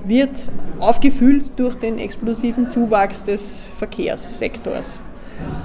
wird 0.06 0.48
aufgefüllt 0.80 1.52
durch 1.58 1.76
den 1.76 2.00
explosiven 2.00 2.70
Zuwachs 2.72 3.24
des 3.24 3.68
Verkehrssektors. 3.78 5.00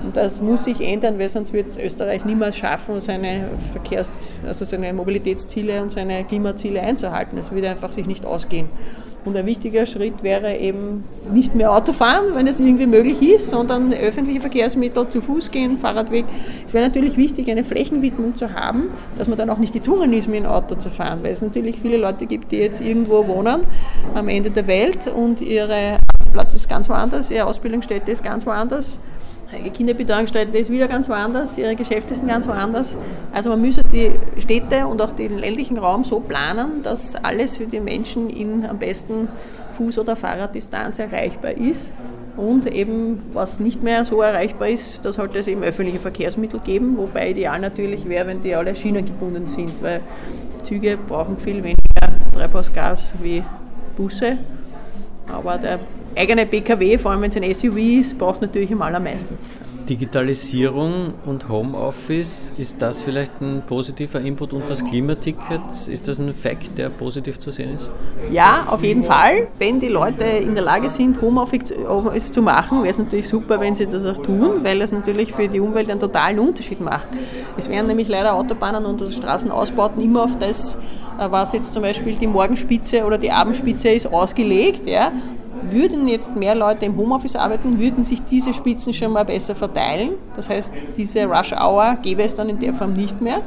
Und 0.04 0.16
das 0.16 0.40
muss 0.40 0.64
sich 0.64 0.80
ändern, 0.80 1.18
weil 1.18 1.28
sonst 1.28 1.52
wird 1.52 1.76
Österreich 1.78 2.25
niemals 2.25 2.56
schaffen, 2.56 3.00
seine 3.00 3.49
Verkehrs-, 3.73 4.35
also 4.47 4.64
seine 4.64 4.92
Mobilitätsziele 4.92 5.83
und 5.83 5.90
seine 5.90 6.25
Klimaziele 6.25 6.80
einzuhalten. 6.80 7.38
Es 7.38 7.50
wird 7.50 7.66
einfach 7.66 7.92
sich 7.92 8.06
nicht 8.06 8.25
ausgehen. 8.25 8.68
Und 9.26 9.37
ein 9.37 9.45
wichtiger 9.45 9.85
Schritt 9.87 10.23
wäre 10.23 10.56
eben 10.56 11.02
nicht 11.33 11.52
mehr 11.56 11.75
Autofahren, 11.75 12.37
wenn 12.37 12.47
es 12.47 12.61
irgendwie 12.61 12.87
möglich 12.87 13.21
ist, 13.21 13.50
sondern 13.50 13.92
öffentliche 13.92 14.40
Verkehrsmittel 14.40 15.09
zu 15.09 15.21
Fuß 15.21 15.50
gehen, 15.50 15.78
Fahrradweg. 15.78 16.25
Es 16.64 16.73
wäre 16.73 16.87
natürlich 16.87 17.16
wichtig, 17.16 17.50
eine 17.50 17.64
Flächenwidmung 17.64 18.37
zu 18.37 18.54
haben, 18.54 18.85
dass 19.18 19.26
man 19.26 19.37
dann 19.37 19.50
auch 19.50 19.59
nicht 19.59 19.73
gezwungen 19.73 20.12
ist, 20.12 20.28
mit 20.28 20.45
dem 20.45 20.47
Auto 20.47 20.76
zu 20.76 20.90
fahren, 20.90 21.18
weil 21.23 21.33
es 21.33 21.42
natürlich 21.42 21.80
viele 21.80 21.97
Leute 21.97 22.26
gibt, 22.26 22.52
die 22.52 22.59
jetzt 22.59 22.80
irgendwo 22.80 23.26
wohnen 23.26 23.62
am 24.14 24.28
Ende 24.28 24.50
der 24.50 24.68
Welt 24.68 25.09
und 25.09 25.40
ihre 25.40 25.99
Arbeitsplatz 25.99 26.54
ist 26.54 26.68
ganz 26.68 26.88
woanders, 26.88 27.28
ihre 27.33 27.47
Ausbildungsstätte 27.47 28.12
ist 28.12 28.23
ganz 28.23 28.47
woanders 28.47 29.00
Kinderbetreuungsstätte 29.73 30.59
ist 30.59 30.71
wieder 30.71 30.88
ganz 30.88 31.09
woanders, 31.09 31.57
ihre 31.57 31.76
Geschäfte 31.76 32.15
sind 32.15 32.29
ganz 32.29 32.49
woanders. 32.49 32.99
Also 33.33 33.50
man 33.50 33.61
müsste 33.61 33.83
die 33.85 34.11
Städte 34.38 34.87
und 34.87 35.00
auch 35.00 35.12
den 35.12 35.38
ländlichen 35.38 35.79
Raum 35.79 36.05
so 36.05 36.21
planen, 36.21 36.83
dass 36.83 37.15
alles 37.17 37.57
für 37.57 37.67
die 37.67 37.81
Menschen 37.81 38.29
in 38.29 38.67
am 38.67 38.79
besten 38.79 39.29
Fuß- 39.79 40.00
oder 40.00 40.17
Fahrraddistanz 40.17 40.99
erreichbar 40.99 41.53
ist. 41.53 41.93
Und 42.37 42.67
eben, 42.67 43.23
was 43.33 43.61
nicht 43.61 43.83
mehr 43.83 44.05
so 44.05 44.21
erreichbar 44.21 44.69
ist, 44.69 45.05
da 45.05 45.12
sollte 45.12 45.38
es 45.38 45.47
eben 45.47 45.62
öffentliche 45.62 46.00
Verkehrsmittel 46.00 46.61
geben, 46.61 46.99
wobei 46.99 47.31
ideal 47.31 47.59
natürlich 47.61 48.07
wäre, 48.09 48.26
wenn 48.26 48.43
die 48.43 48.55
alle 48.55 48.76
schienengebunden 48.76 49.49
sind, 49.49 49.83
weil 49.83 50.00
Züge 50.62 50.99
brauchen 50.99 51.38
viel 51.38 51.62
weniger 51.62 51.79
Treibhausgas 52.33 53.12
wie 53.23 53.43
Busse. 53.97 54.37
Aber 55.33 55.57
der 55.57 55.79
eigene 56.16 56.46
PKW, 56.46 56.99
vor 56.99 57.12
allem 57.12 57.23
wenn 57.23 57.30
es 57.30 57.37
ein 57.37 57.54
SUV 57.54 57.76
ist, 57.76 58.18
braucht 58.18 58.40
natürlich 58.42 58.73
am 58.73 58.82
allermeisten. 58.82 59.38
Digitalisierung 59.88 61.14
und 61.25 61.49
Homeoffice, 61.49 62.52
ist 62.58 62.82
das 62.82 63.02
vielleicht 63.02 63.40
ein 63.40 63.62
positiver 63.66 64.20
Input 64.20 64.52
und 64.52 64.68
das 64.68 64.85
Klimaticket, 64.85 65.61
ist 65.88 66.08
das 66.08 66.18
ein 66.18 66.35
Fakt, 66.35 66.76
der 66.76 66.88
positiv 66.88 67.38
zu 67.38 67.52
sehen 67.52 67.70
ist? 67.75 67.88
Ja, 68.32 68.66
auf 68.68 68.82
jeden 68.82 69.04
Fall. 69.04 69.46
Wenn 69.58 69.78
die 69.78 69.88
Leute 69.88 70.25
in 70.25 70.54
der 70.54 70.64
Lage 70.64 70.90
sind, 70.90 71.20
Homeoffice 71.23 72.32
zu 72.32 72.42
machen, 72.42 72.78
wäre 72.78 72.90
es 72.90 72.99
natürlich 72.99 73.28
super, 73.28 73.61
wenn 73.61 73.75
sie 73.75 73.87
das 73.87 74.04
auch 74.04 74.18
tun, 74.18 74.64
weil 74.64 74.82
es 74.82 74.90
natürlich 74.90 75.32
für 75.32 75.49
die 75.49 75.61
Umwelt 75.61 75.88
einen 75.88 76.00
totalen 76.00 76.40
Unterschied 76.40 76.80
macht. 76.80 77.08
Es 77.56 77.68
werden 77.68 77.87
nämlich 77.87 78.08
leider 78.08 78.35
Autobahnen 78.35 78.85
und 78.85 79.00
Straßenausbauten 79.00 80.02
immer 80.02 80.25
auf 80.25 80.37
das, 80.38 80.75
äh, 81.18 81.30
was 81.30 81.52
jetzt 81.52 81.73
zum 81.73 81.82
Beispiel 81.82 82.16
die 82.16 82.26
Morgenspitze 82.26 83.04
oder 83.04 83.18
die 83.18 83.30
Abendspitze 83.30 83.90
ist, 83.90 84.12
ausgelegt. 84.12 84.87
Ja? 84.88 85.12
Würden 85.70 86.08
jetzt 86.08 86.37
mehr 86.37 86.54
Leute 86.54 86.87
im 86.87 86.96
Homeoffice 86.96 87.37
arbeiten, 87.37 87.78
würden 87.78 88.04
sich 88.04 88.25
diese 88.25 88.54
Spitzen 88.54 88.94
schon 88.94 89.12
mal 89.12 89.25
besser 89.25 89.54
verteilen. 89.54 90.14
Das 90.35 90.49
heißt, 90.49 90.73
diese 90.96 91.25
Rush 91.25 91.52
Hour 91.52 91.96
gäbe 92.02 92.23
es 92.23 92.35
dann 92.35 92.49
in 92.49 92.58
der 92.58 92.75
Form 92.75 92.92
nicht 92.92 93.20
mehr. 93.20 93.40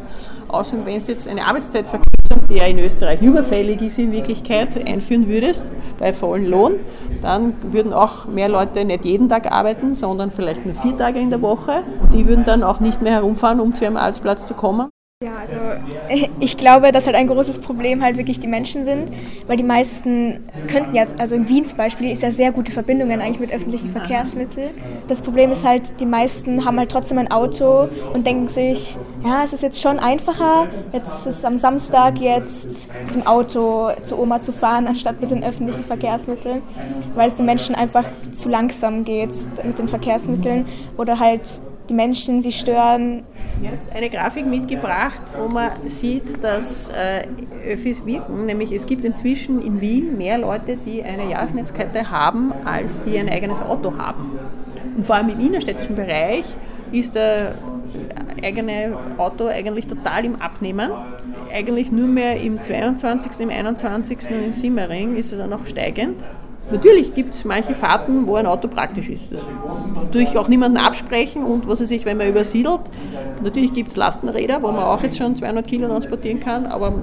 Außerdem, 0.48 0.86
wenn 0.86 0.96
es 0.96 1.08
jetzt 1.08 1.28
eine 1.28 1.46
Arbeitszeitverkürzung, 1.46 2.48
die 2.50 2.56
ja 2.56 2.66
in 2.66 2.80
Österreich 2.80 3.22
überfällig 3.22 3.82
ist 3.82 4.00
in 4.00 4.12
Wirklichkeit, 4.12 4.88
einführen 4.88 5.28
würdest, 5.28 5.72
bei 6.00 6.14
vollen 6.14 6.48
Lohn, 6.48 6.74
dann 7.22 7.54
würden 7.72 7.94
auch 7.94 8.26
mehr 8.26 8.50
Leute 8.50 8.86
nicht 8.86 9.06
jeden 9.06 9.30
Tag 9.30 9.52
arbeiten, 9.52 9.94
sondern 9.94 10.32
vielleicht 10.32 10.66
nur 10.66 10.76
vier 10.76 10.98
Tage 10.98 11.20
in 11.20 11.30
der 11.30 11.42
Woche. 11.42 11.84
Die 12.14 12.28
würden 12.28 12.46
dann 12.46 12.64
auch 12.64 12.80
nicht 12.80 13.02
mehr 13.02 13.14
herumfahren, 13.14 13.60
um 13.60 13.74
zu 13.74 13.84
ihrem 13.84 13.98
Arbeitsplatz 13.98 14.46
zu 14.46 14.54
kommen. 14.54 14.89
Ja, 15.22 15.36
also 15.36 15.58
ich 16.40 16.56
glaube, 16.56 16.94
dass 16.94 17.06
halt 17.06 17.18
ein 17.18 17.28
großes 17.28 17.60
Problem 17.60 18.02
halt 18.02 18.16
wirklich 18.16 18.40
die 18.40 18.48
Menschen 18.48 18.86
sind, 18.86 19.12
weil 19.48 19.58
die 19.58 19.64
meisten 19.66 20.46
könnten 20.70 20.96
jetzt, 20.96 21.20
also 21.20 21.36
in 21.36 21.50
Wien 21.50 21.66
zum 21.66 21.78
Beispiel 21.78 22.10
ist 22.10 22.24
ja 22.24 22.32
sehr 22.32 22.54
gute 22.54 22.72
Verbindungen 22.72 23.20
eigentlich 23.20 23.42
mit 23.42 23.54
öffentlichen 23.54 23.90
Verkehrsmitteln. 23.90 24.70
Das 25.10 25.22
Problem 25.22 25.52
ist 25.52 25.66
halt, 25.66 26.00
die 26.00 26.06
meisten 26.06 26.64
haben 26.64 26.78
halt 26.78 26.90
trotzdem 26.90 27.18
ein 27.18 27.30
Auto 27.32 27.90
und 28.14 28.26
denken 28.26 28.48
sich, 28.48 28.98
ja, 29.26 29.44
es 29.44 29.52
ist 29.52 29.62
jetzt 29.62 29.82
schon 29.82 30.00
einfacher, 30.00 30.68
jetzt 30.94 31.28
ist 31.28 31.40
es 31.40 31.44
am 31.44 31.58
Samstag 31.58 32.18
jetzt 32.22 32.88
mit 33.08 33.16
dem 33.16 33.28
Auto 33.28 33.92
zu 34.04 34.18
Oma 34.18 34.40
zu 34.40 34.54
fahren, 34.54 34.88
anstatt 34.88 35.20
mit 35.20 35.32
den 35.32 35.44
öffentlichen 35.44 35.84
Verkehrsmitteln, 35.84 36.62
weil 37.16 37.28
es 37.28 37.36
den 37.36 37.46
Menschen 37.46 37.76
einfach 37.76 38.06
zu 38.32 38.48
langsam 38.48 39.04
geht 39.04 39.32
mit 39.66 39.80
den 39.80 39.90
Verkehrsmitteln 39.90 40.66
oder 40.96 41.20
halt 41.20 41.42
die 41.90 41.94
Menschen 41.94 42.42
sie 42.42 42.52
stören. 42.52 43.24
Jetzt 43.62 43.94
eine 43.96 44.10
Grafik 44.10 44.46
mitgebracht, 44.46 45.22
wo 45.38 45.48
man 45.48 45.72
sieht, 45.86 46.44
dass 46.44 46.90
äh, 46.90 47.28
Öffis 47.68 48.06
wirken. 48.06 48.46
Nämlich 48.46 48.72
es 48.72 48.86
gibt 48.86 49.04
inzwischen 49.04 49.62
in 49.62 49.82
Wien 49.82 50.18
mehr 50.18 50.38
Leute, 50.38 50.78
die 50.78 51.04
eine 51.04 51.30
Jahresnetzkette 51.30 52.12
haben, 52.12 52.54
als 52.66 53.02
die 53.04 53.18
ein 53.18 53.30
eigenes 53.30 53.62
Auto 53.62 53.98
haben. 53.98 54.40
Und 54.96 55.06
vor 55.06 55.16
allem 55.16 55.30
im 55.30 55.40
innerstädtischen 55.40 55.96
Bereich 55.96 56.46
ist 56.92 57.16
der 57.16 57.56
eigene 58.42 58.98
Auto 59.18 59.48
eigentlich 59.48 59.88
total 59.88 60.26
im 60.26 60.42
Abnehmen. 60.42 60.92
Eigentlich 61.52 61.92
nur 61.92 62.08
mehr 62.08 62.40
im 62.40 62.62
22., 62.62 63.40
im 63.40 63.50
21. 63.50 64.18
und 64.30 64.44
in 64.44 64.52
Simmering 64.52 65.16
ist 65.16 65.32
er 65.32 65.40
dann 65.40 65.50
noch 65.50 65.66
steigend. 65.66 66.18
Natürlich 66.72 67.14
gibt 67.14 67.36
es 67.36 67.46
manche 67.46 67.74
Fahrten, 67.74 68.28
wo 68.28 68.36
ein 68.36 68.46
Auto 68.46 68.68
praktisch 68.68 69.10
ist. 69.10 69.24
Das 69.32 69.42
tue 70.12 70.22
ich 70.22 70.38
auch 70.38 70.48
niemanden 70.48 70.78
absprechen 70.78 71.44
und 71.44 71.68
was 71.68 71.82
weiß 71.82 71.92
ich, 71.92 72.06
wenn 72.06 72.18
man 72.18 72.28
übersiedelt. 72.28 72.82
Natürlich 73.44 73.74
gibt 73.74 73.92
es 73.92 73.98
Lastenräder, 73.98 74.62
wo 74.62 74.72
man 74.72 74.84
auch 74.84 75.02
jetzt 75.02 75.18
schon 75.18 75.36
200 75.36 75.66
Kilo 75.66 75.88
transportieren 75.88 76.40
kann, 76.40 76.66
aber 76.68 76.94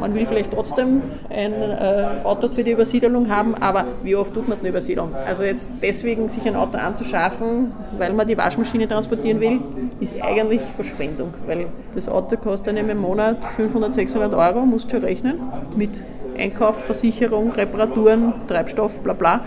man 0.00 0.14
will 0.14 0.26
vielleicht 0.26 0.52
trotzdem 0.52 1.02
ein 1.30 1.52
äh, 1.52 2.20
Auto 2.24 2.48
für 2.48 2.62
die 2.62 2.72
Übersiedelung 2.72 3.28
haben, 3.28 3.54
aber 3.56 3.86
wie 4.02 4.14
oft 4.14 4.34
tut 4.34 4.48
man 4.48 4.58
eine 4.58 4.68
Übersiedlung? 4.68 5.14
Also 5.26 5.42
jetzt 5.42 5.70
deswegen 5.82 6.28
sich 6.28 6.46
ein 6.46 6.56
Auto 6.56 6.78
anzuschaffen, 6.78 7.72
weil 7.96 8.12
man 8.12 8.26
die 8.26 8.36
Waschmaschine 8.36 8.86
transportieren 8.86 9.40
will, 9.40 9.60
ist 10.00 10.14
eigentlich 10.22 10.60
Verschwendung, 10.76 11.32
weil 11.46 11.66
das 11.94 12.08
Auto 12.08 12.36
kostet 12.36 12.76
einem 12.76 12.90
im 12.90 12.98
Monat 12.98 13.44
500, 13.56 13.94
600 13.94 14.34
Euro, 14.34 14.64
musst 14.64 14.92
du 14.92 15.02
rechnen, 15.02 15.40
mit 15.76 15.90
Einkauf, 16.38 16.84
Versicherung, 16.84 17.52
Reparaturen, 17.52 18.32
Treibstoff, 18.46 19.00
bla 19.00 19.12
bla. 19.12 19.40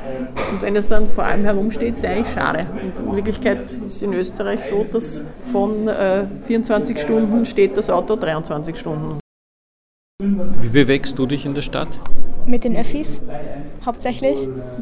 Und 0.51 0.61
wenn 0.61 0.75
es 0.75 0.87
dann 0.87 1.09
vor 1.09 1.23
allem 1.23 1.43
herumsteht, 1.43 1.95
ist 1.97 2.05
eigentlich 2.05 2.33
schade. 2.33 2.65
Und 2.83 2.99
in 2.99 3.15
Wirklichkeit 3.15 3.63
ist 3.63 3.81
es 3.81 4.01
in 4.01 4.13
Österreich 4.13 4.61
so, 4.61 4.83
dass 4.83 5.23
von 5.51 5.87
äh, 5.87 6.25
24 6.47 6.99
Stunden 6.99 7.45
steht 7.45 7.77
das 7.77 7.89
Auto 7.89 8.15
23 8.15 8.77
Stunden. 8.77 9.20
Wie 10.21 10.69
bewegst 10.69 11.17
du 11.17 11.25
dich 11.25 11.47
in 11.47 11.55
der 11.55 11.63
Stadt? 11.63 11.87
Mit 12.45 12.63
den 12.63 12.75
Öffis, 12.75 13.21
hauptsächlich. 13.85 14.37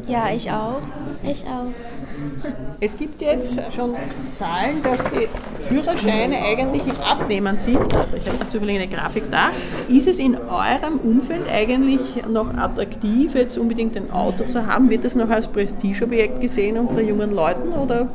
Ja, 0.06 0.30
ich 0.34 0.50
auch. 0.50 0.80
Ich 1.22 1.44
auch. 1.44 1.66
Es 2.80 2.96
gibt 2.96 3.20
jetzt 3.20 3.60
schon 3.74 3.94
Zahlen, 4.36 4.82
dass 4.82 4.98
die 5.10 5.28
Führerscheine 5.68 6.36
eigentlich 6.38 6.82
im 6.86 6.98
Abnehmen 7.02 7.56
sind. 7.56 7.76
Also 7.76 8.16
ich 8.16 8.26
habe 8.26 8.48
zufällig 8.48 8.80
eine 8.80 8.88
Grafik 8.88 9.24
da. 9.30 9.50
Ist 9.88 10.08
es 10.08 10.18
in 10.18 10.34
eurem 10.34 10.98
Umfeld 11.02 11.42
eigentlich 11.52 12.00
noch 12.26 12.54
attraktiv, 12.56 13.34
jetzt 13.34 13.58
unbedingt 13.58 13.96
ein 13.96 14.10
Auto 14.10 14.44
zu 14.44 14.66
haben? 14.66 14.88
Wird 14.88 15.04
das 15.04 15.14
noch 15.14 15.28
als 15.28 15.48
Prestigeobjekt 15.48 16.40
gesehen 16.40 16.78
unter 16.78 17.02
jungen 17.02 17.32
Leuten 17.32 17.72
oder 17.72 18.08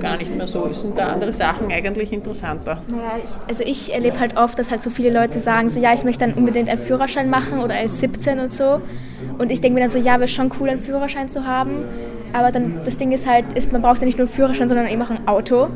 gar 0.00 0.16
nicht 0.16 0.34
mehr 0.34 0.46
so? 0.46 0.72
Sind 0.72 0.96
da 0.96 1.08
andere 1.08 1.32
Sachen 1.32 1.72
eigentlich 1.72 2.12
interessanter? 2.12 2.82
Naja, 2.88 3.18
ich, 3.22 3.30
also 3.48 3.64
ich 3.64 3.92
erlebe 3.92 4.20
halt 4.20 4.36
oft, 4.36 4.58
dass 4.58 4.70
halt 4.70 4.82
so 4.82 4.90
viele 4.90 5.10
Leute 5.10 5.40
sagen, 5.40 5.70
so 5.70 5.80
ja, 5.80 5.92
ich 5.92 6.04
möchte 6.04 6.24
dann 6.24 6.34
unbedingt 6.34 6.63
einen 6.68 6.80
Führerschein 6.80 7.30
machen 7.30 7.60
oder 7.60 7.74
als 7.74 8.00
17 8.00 8.40
und 8.40 8.52
so. 8.52 8.80
Und 9.38 9.50
ich 9.50 9.60
denke 9.60 9.74
mir 9.74 9.80
dann 9.80 9.90
so, 9.90 9.98
ja, 9.98 10.14
wäre 10.14 10.28
schon 10.28 10.50
cool, 10.60 10.68
einen 10.68 10.78
Führerschein 10.78 11.28
zu 11.28 11.46
haben. 11.46 11.84
Aber 12.32 12.50
dann 12.50 12.80
das 12.84 12.96
Ding 12.96 13.12
ist 13.12 13.28
halt, 13.28 13.52
ist, 13.56 13.72
man 13.72 13.80
braucht 13.80 14.00
ja 14.00 14.06
nicht 14.06 14.18
nur 14.18 14.26
einen 14.26 14.34
Führerschein, 14.34 14.68
sondern 14.68 14.88
eben 14.88 15.00
auch 15.02 15.10
ein 15.10 15.26
Auto. 15.28 15.68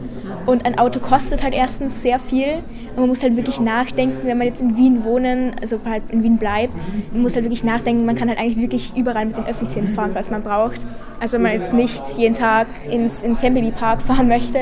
Und 0.49 0.65
ein 0.65 0.79
Auto 0.79 0.99
kostet 0.99 1.43
halt 1.43 1.53
erstens 1.53 2.01
sehr 2.01 2.19
viel. 2.19 2.63
Und 2.97 3.01
man 3.01 3.09
muss 3.11 3.23
halt 3.23 3.37
wirklich 3.37 3.61
nachdenken, 3.61 4.27
wenn 4.27 4.39
man 4.39 4.47
jetzt 4.47 4.63
in 4.63 4.79
Wien 4.79 5.05
wohnen, 5.05 5.55
also 5.61 5.79
halt 5.85 6.05
in 6.09 6.23
Wien 6.23 6.39
bleibt, 6.39 6.73
man 7.13 7.21
muss 7.21 7.35
halt 7.35 7.45
wirklich 7.45 7.65
nachdenken, 7.65 8.07
man 8.07 8.17
kann 8.17 8.31
halt 8.31 8.39
eigentlich 8.39 8.57
wirklich 8.57 8.97
überall 8.97 9.27
mit 9.27 9.37
den 9.37 9.45
Öffis 9.45 9.75
hinfahren, 9.75 10.15
was 10.15 10.31
man 10.31 10.43
braucht. 10.43 10.87
Also 11.21 11.35
wenn 11.35 11.43
man 11.43 11.53
jetzt 11.53 11.75
nicht 11.75 12.03
jeden 12.17 12.35
Tag 12.35 12.67
ins 12.91 13.23
in 13.23 13.37
Family 13.37 13.73
Park 13.73 14.01
fahren 14.07 14.27
möchte, 14.27 14.59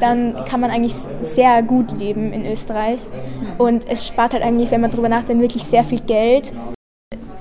dann 0.00 0.34
kann 0.44 0.58
man 0.58 0.72
eigentlich 0.72 0.96
sehr 1.22 1.62
gut 1.62 1.96
leben 1.96 2.32
in 2.32 2.44
Österreich. 2.44 3.02
Und 3.58 3.88
es 3.88 4.08
spart 4.08 4.32
halt 4.32 4.42
eigentlich, 4.42 4.72
wenn 4.72 4.80
man 4.80 4.90
darüber 4.90 5.08
nachdenkt, 5.08 5.40
wirklich 5.40 5.62
sehr 5.62 5.84
viel 5.84 6.00
Geld. 6.00 6.52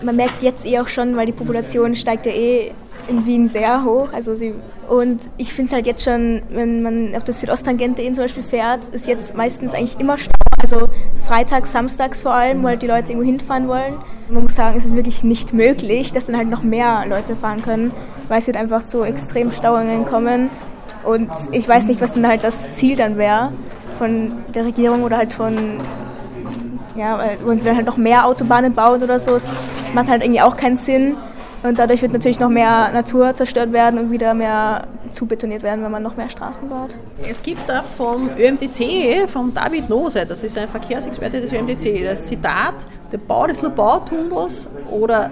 Man 0.03 0.15
merkt 0.15 0.43
jetzt 0.43 0.67
eh 0.67 0.77
auch 0.77 0.87
schon, 0.87 1.17
weil 1.17 1.25
die 1.25 1.31
Population 1.31 1.95
steigt 1.95 2.27
ja 2.27 2.31
eh 2.31 2.73
in 3.07 3.25
Wien 3.25 3.47
sehr 3.47 3.83
hoch. 3.83 4.09
Also 4.13 4.35
sie, 4.35 4.53
und 4.89 5.29
ich 5.37 5.53
finde 5.53 5.69
es 5.69 5.73
halt 5.73 5.87
jetzt 5.87 6.03
schon, 6.03 6.41
wenn 6.49 6.81
man 6.81 7.15
auf 7.15 7.23
der 7.23 7.33
Südosttangente 7.33 8.01
eben 8.01 8.15
zum 8.15 8.23
Beispiel 8.23 8.43
fährt, 8.43 8.89
ist 8.89 9.07
jetzt 9.07 9.35
meistens 9.35 9.73
eigentlich 9.73 9.99
immer 9.99 10.17
Stau. 10.17 10.31
Also 10.59 10.87
freitags, 11.17 11.71
samstags 11.71 12.23
vor 12.23 12.33
allem, 12.33 12.65
halt 12.65 12.81
die 12.81 12.87
Leute 12.87 13.11
irgendwo 13.11 13.25
hinfahren 13.25 13.67
wollen. 13.67 13.99
Man 14.29 14.43
muss 14.43 14.55
sagen, 14.55 14.77
es 14.77 14.85
ist 14.85 14.95
wirklich 14.95 15.23
nicht 15.23 15.53
möglich, 15.53 16.13
dass 16.13 16.25
dann 16.25 16.35
halt 16.35 16.49
noch 16.49 16.63
mehr 16.63 17.05
Leute 17.07 17.35
fahren 17.35 17.61
können, 17.61 17.91
weil 18.27 18.39
es 18.39 18.47
wird 18.47 18.57
einfach 18.57 18.83
zu 18.83 19.03
extremen 19.03 19.51
Stauungen 19.51 20.05
kommen. 20.05 20.49
Und 21.03 21.29
ich 21.51 21.67
weiß 21.69 21.85
nicht, 21.85 22.01
was 22.01 22.13
dann 22.13 22.27
halt 22.27 22.43
das 22.43 22.75
Ziel 22.75 22.95
dann 22.95 23.17
wäre 23.17 23.51
von 23.97 24.31
der 24.53 24.65
Regierung 24.65 25.03
oder 25.03 25.17
halt 25.17 25.31
von, 25.31 25.79
ja, 26.95 27.19
wollen 27.43 27.59
sie 27.59 27.65
dann 27.65 27.77
halt 27.77 27.85
noch 27.85 27.97
mehr 27.97 28.25
Autobahnen 28.25 28.73
bauen 28.73 29.03
oder 29.03 29.19
so. 29.19 29.35
Es 29.35 29.51
macht 29.93 30.09
halt 30.09 30.23
irgendwie 30.23 30.41
auch 30.41 30.57
keinen 30.57 30.77
Sinn. 30.77 31.15
Und 31.67 31.77
dadurch 31.77 32.01
wird 32.01 32.13
natürlich 32.13 32.39
noch 32.39 32.49
mehr 32.49 32.91
Natur 32.93 33.33
zerstört 33.33 33.73
werden 33.73 33.99
und 33.99 34.11
wieder 34.11 34.33
mehr 34.33 34.87
zubetoniert 35.11 35.63
werden, 35.63 35.83
wenn 35.83 35.91
man 35.91 36.01
noch 36.01 36.15
mehr 36.15 36.29
Straßen 36.29 36.69
baut. 36.69 36.91
Es 37.29 37.43
gibt 37.43 37.67
da 37.67 37.83
vom 37.83 38.29
ÖMTC, 38.37 39.29
vom 39.29 39.53
David 39.53 39.89
Nose, 39.89 40.25
das 40.25 40.43
ist 40.43 40.57
ein 40.57 40.69
Verkehrsexperte 40.69 41.41
des 41.41 41.51
ÖMTC, 41.51 42.05
das 42.05 42.25
Zitat, 42.25 42.75
der 43.11 43.17
Bau 43.17 43.47
des 43.47 43.61
Lobautunnels 43.61 44.67
oder 44.89 45.29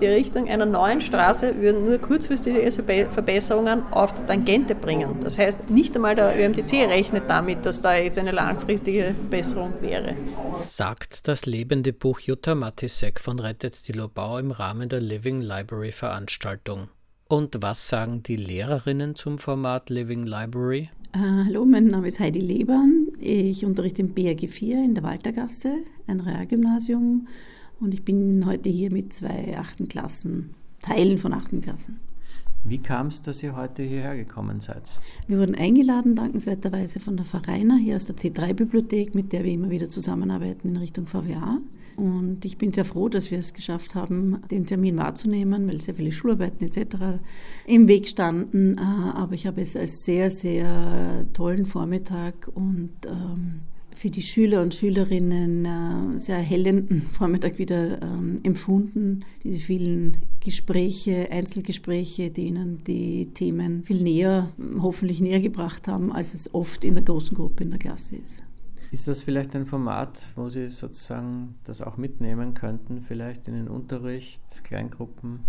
die 0.00 0.06
Richtung 0.06 0.48
einer 0.48 0.66
neuen 0.66 1.00
Straße 1.00 1.60
würden 1.60 1.84
nur 1.84 1.98
kurzfristige 1.98 2.70
Verbesserungen 2.70 3.82
auf 3.90 4.14
die 4.14 4.22
Tangente 4.26 4.74
bringen. 4.74 5.20
Das 5.22 5.38
heißt, 5.38 5.70
nicht 5.70 5.94
einmal 5.96 6.14
der 6.14 6.38
ÖMTC 6.38 6.88
rechnet 6.88 7.24
damit, 7.28 7.64
dass 7.64 7.80
da 7.80 7.96
jetzt 7.96 8.18
eine 8.18 8.32
langfristige 8.32 9.14
Verbesserung 9.18 9.72
wäre. 9.80 10.16
Sagt 10.54 11.28
das 11.28 11.46
lebende 11.46 11.92
Buch 11.92 12.20
Jutta 12.20 12.54
Matisek 12.54 13.20
von 13.20 13.38
Rettet 13.38 13.86
die 13.88 13.92
Lobau 13.92 14.38
im 14.38 14.50
Rahmen 14.50 14.88
der 14.88 15.00
Living 15.00 15.40
Library 15.40 15.92
Veranstaltung. 15.92 16.88
Und 17.28 17.60
was 17.60 17.88
sagen 17.88 18.22
die 18.22 18.36
Lehrerinnen 18.36 19.16
zum 19.16 19.38
Format 19.38 19.90
Living 19.90 20.24
Library? 20.24 20.90
Uh, 21.16 21.44
hallo, 21.46 21.64
mein 21.64 21.86
Name 21.86 22.08
ist 22.08 22.20
Heidi 22.20 22.40
Lebern. 22.40 23.08
Ich 23.18 23.64
unterrichte 23.64 24.02
im 24.02 24.10
BRG 24.10 24.48
4 24.48 24.84
in 24.84 24.94
der 24.94 25.02
Waltergasse, 25.02 25.78
ein 26.06 26.20
Realgymnasium 26.20 27.26
und 27.80 27.94
ich 27.94 28.04
bin 28.04 28.46
heute 28.46 28.68
hier 28.68 28.90
mit 28.90 29.12
zwei 29.12 29.56
achten 29.58 29.88
Klassen, 29.88 30.54
Teilen 30.82 31.18
von 31.18 31.32
achten 31.32 31.60
Klassen. 31.60 32.00
Wie 32.64 32.78
kam 32.78 33.06
es, 33.06 33.22
dass 33.22 33.42
ihr 33.44 33.54
heute 33.54 33.82
hierher 33.82 34.16
gekommen 34.16 34.60
seid? 34.60 34.82
Wir 35.28 35.38
wurden 35.38 35.54
eingeladen, 35.54 36.16
dankenswerterweise 36.16 36.98
von 36.98 37.16
der 37.16 37.24
Vereiner 37.24 37.76
hier 37.76 37.94
aus 37.94 38.06
der 38.06 38.16
C3-Bibliothek, 38.16 39.14
mit 39.14 39.32
der 39.32 39.44
wir 39.44 39.52
immer 39.52 39.70
wieder 39.70 39.88
zusammenarbeiten 39.88 40.70
in 40.70 40.76
Richtung 40.76 41.06
VWA. 41.06 41.60
Und 41.96 42.44
ich 42.44 42.58
bin 42.58 42.72
sehr 42.72 42.84
froh, 42.84 43.08
dass 43.08 43.30
wir 43.30 43.38
es 43.38 43.54
geschafft 43.54 43.94
haben, 43.94 44.42
den 44.50 44.66
Termin 44.66 44.96
wahrzunehmen, 44.96 45.66
weil 45.68 45.80
sehr 45.80 45.94
viele 45.94 46.12
Schularbeiten 46.12 46.66
etc. 46.66 47.20
im 47.66 47.88
Weg 47.88 48.08
standen. 48.08 48.76
Äh, 48.76 48.80
aber 48.80 49.34
ich 49.34 49.46
habe 49.46 49.60
es 49.60 49.76
als 49.76 50.04
sehr, 50.04 50.30
sehr 50.30 51.24
tollen 51.32 51.64
Vormittag 51.64 52.50
und 52.52 52.92
ähm, 53.06 53.60
für 53.96 54.10
die 54.10 54.22
Schüler 54.22 54.62
und 54.62 54.74
Schülerinnen 54.74 55.64
äh, 55.64 56.18
sehr 56.18 56.36
erhellenden 56.36 57.02
Vormittag 57.10 57.58
wieder 57.58 58.00
ähm, 58.02 58.40
empfunden. 58.42 59.24
Diese 59.42 59.58
vielen 59.58 60.18
Gespräche, 60.40 61.30
Einzelgespräche, 61.30 62.30
die 62.30 62.46
ihnen 62.46 62.84
die 62.84 63.32
Themen 63.32 63.82
viel 63.84 64.02
näher, 64.02 64.50
hoffentlich 64.80 65.20
näher 65.20 65.40
gebracht 65.40 65.88
haben, 65.88 66.12
als 66.12 66.34
es 66.34 66.54
oft 66.54 66.84
in 66.84 66.94
der 66.94 67.04
großen 67.04 67.36
Gruppe 67.36 67.64
in 67.64 67.70
der 67.70 67.78
Klasse 67.78 68.16
ist. 68.16 68.42
Ist 68.92 69.08
das 69.08 69.20
vielleicht 69.20 69.56
ein 69.56 69.64
Format, 69.64 70.24
wo 70.36 70.48
Sie 70.48 70.68
sozusagen 70.68 71.56
das 71.64 71.82
auch 71.82 71.96
mitnehmen 71.96 72.54
könnten, 72.54 73.00
vielleicht 73.00 73.48
in 73.48 73.54
den 73.54 73.68
Unterricht, 73.68 74.42
Kleingruppen? 74.62 75.40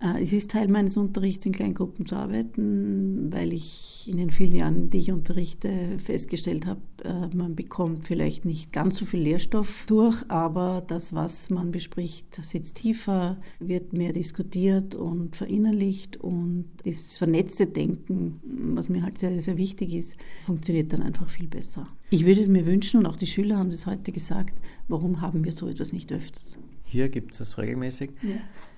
Äh, 0.00 0.22
es 0.22 0.32
ist 0.32 0.50
Teil 0.50 0.68
meines 0.68 0.96
Unterrichts, 0.96 1.44
in 1.46 1.52
Kleingruppen 1.52 2.06
zu 2.06 2.16
arbeiten, 2.16 3.32
weil 3.32 3.52
ich 3.52 4.08
in 4.08 4.16
den 4.16 4.30
vielen 4.30 4.54
Jahren, 4.54 4.90
die 4.90 4.98
ich 4.98 5.12
unterrichte, 5.12 5.98
festgestellt 6.02 6.66
habe, 6.66 6.80
äh, 7.04 7.34
man 7.36 7.54
bekommt 7.54 8.06
vielleicht 8.06 8.44
nicht 8.44 8.72
ganz 8.72 8.96
so 8.96 9.04
viel 9.04 9.20
Lehrstoff 9.20 9.84
durch, 9.86 10.24
aber 10.28 10.82
das, 10.86 11.14
was 11.14 11.50
man 11.50 11.70
bespricht, 11.70 12.34
sitzt 12.42 12.76
tiefer, 12.76 13.38
wird 13.58 13.92
mehr 13.92 14.12
diskutiert 14.12 14.94
und 14.94 15.36
verinnerlicht 15.36 16.16
und 16.16 16.66
das 16.84 17.18
vernetzte 17.18 17.66
Denken, 17.66 18.40
was 18.74 18.88
mir 18.88 19.02
halt 19.02 19.18
sehr, 19.18 19.38
sehr 19.40 19.56
wichtig 19.56 19.94
ist, 19.94 20.16
funktioniert 20.46 20.92
dann 20.92 21.02
einfach 21.02 21.28
viel 21.28 21.46
besser. 21.46 21.86
Ich 22.08 22.24
würde 22.24 22.46
mir 22.48 22.66
wünschen, 22.66 23.00
und 23.00 23.06
auch 23.06 23.16
die 23.16 23.26
Schüler 23.26 23.58
haben 23.58 23.70
das 23.70 23.86
heute 23.86 24.12
gesagt, 24.12 24.60
warum 24.88 25.20
haben 25.20 25.44
wir 25.44 25.52
so 25.52 25.68
etwas 25.68 25.92
nicht 25.92 26.12
öfters? 26.12 26.56
Hier 26.90 27.08
gibt 27.08 27.32
es 27.32 27.38
das 27.38 27.56
regelmäßig. 27.56 28.10
Ja. 28.20 28.34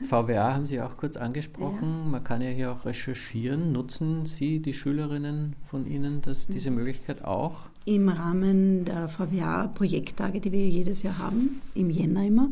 VWA 0.07 0.53
haben 0.53 0.66
Sie 0.66 0.83
auch 0.83 0.98
kurz 0.98 1.16
angesprochen. 1.16 2.03
Ja. 2.05 2.11
Man 2.11 2.22
kann 2.22 2.42
ja 2.42 2.51
hier 2.51 2.70
auch 2.70 2.85
recherchieren. 2.85 3.72
Nutzen 3.72 4.27
Sie, 4.27 4.61
die 4.61 4.75
Schülerinnen 4.75 5.57
von 5.70 5.87
Ihnen, 5.87 6.20
das, 6.20 6.46
diese 6.46 6.70
Möglichkeit 6.70 7.25
auch? 7.25 7.70
Im 7.87 8.11
Rahmen 8.11 8.85
der 8.85 9.09
VWA-Projekttage, 9.09 10.40
die 10.40 10.53
wir 10.53 10.68
jedes 10.68 11.03
Jahr 11.03 11.16
haben, 11.16 11.62
im 11.75 11.88
Jänner 11.88 12.27
immer, 12.27 12.51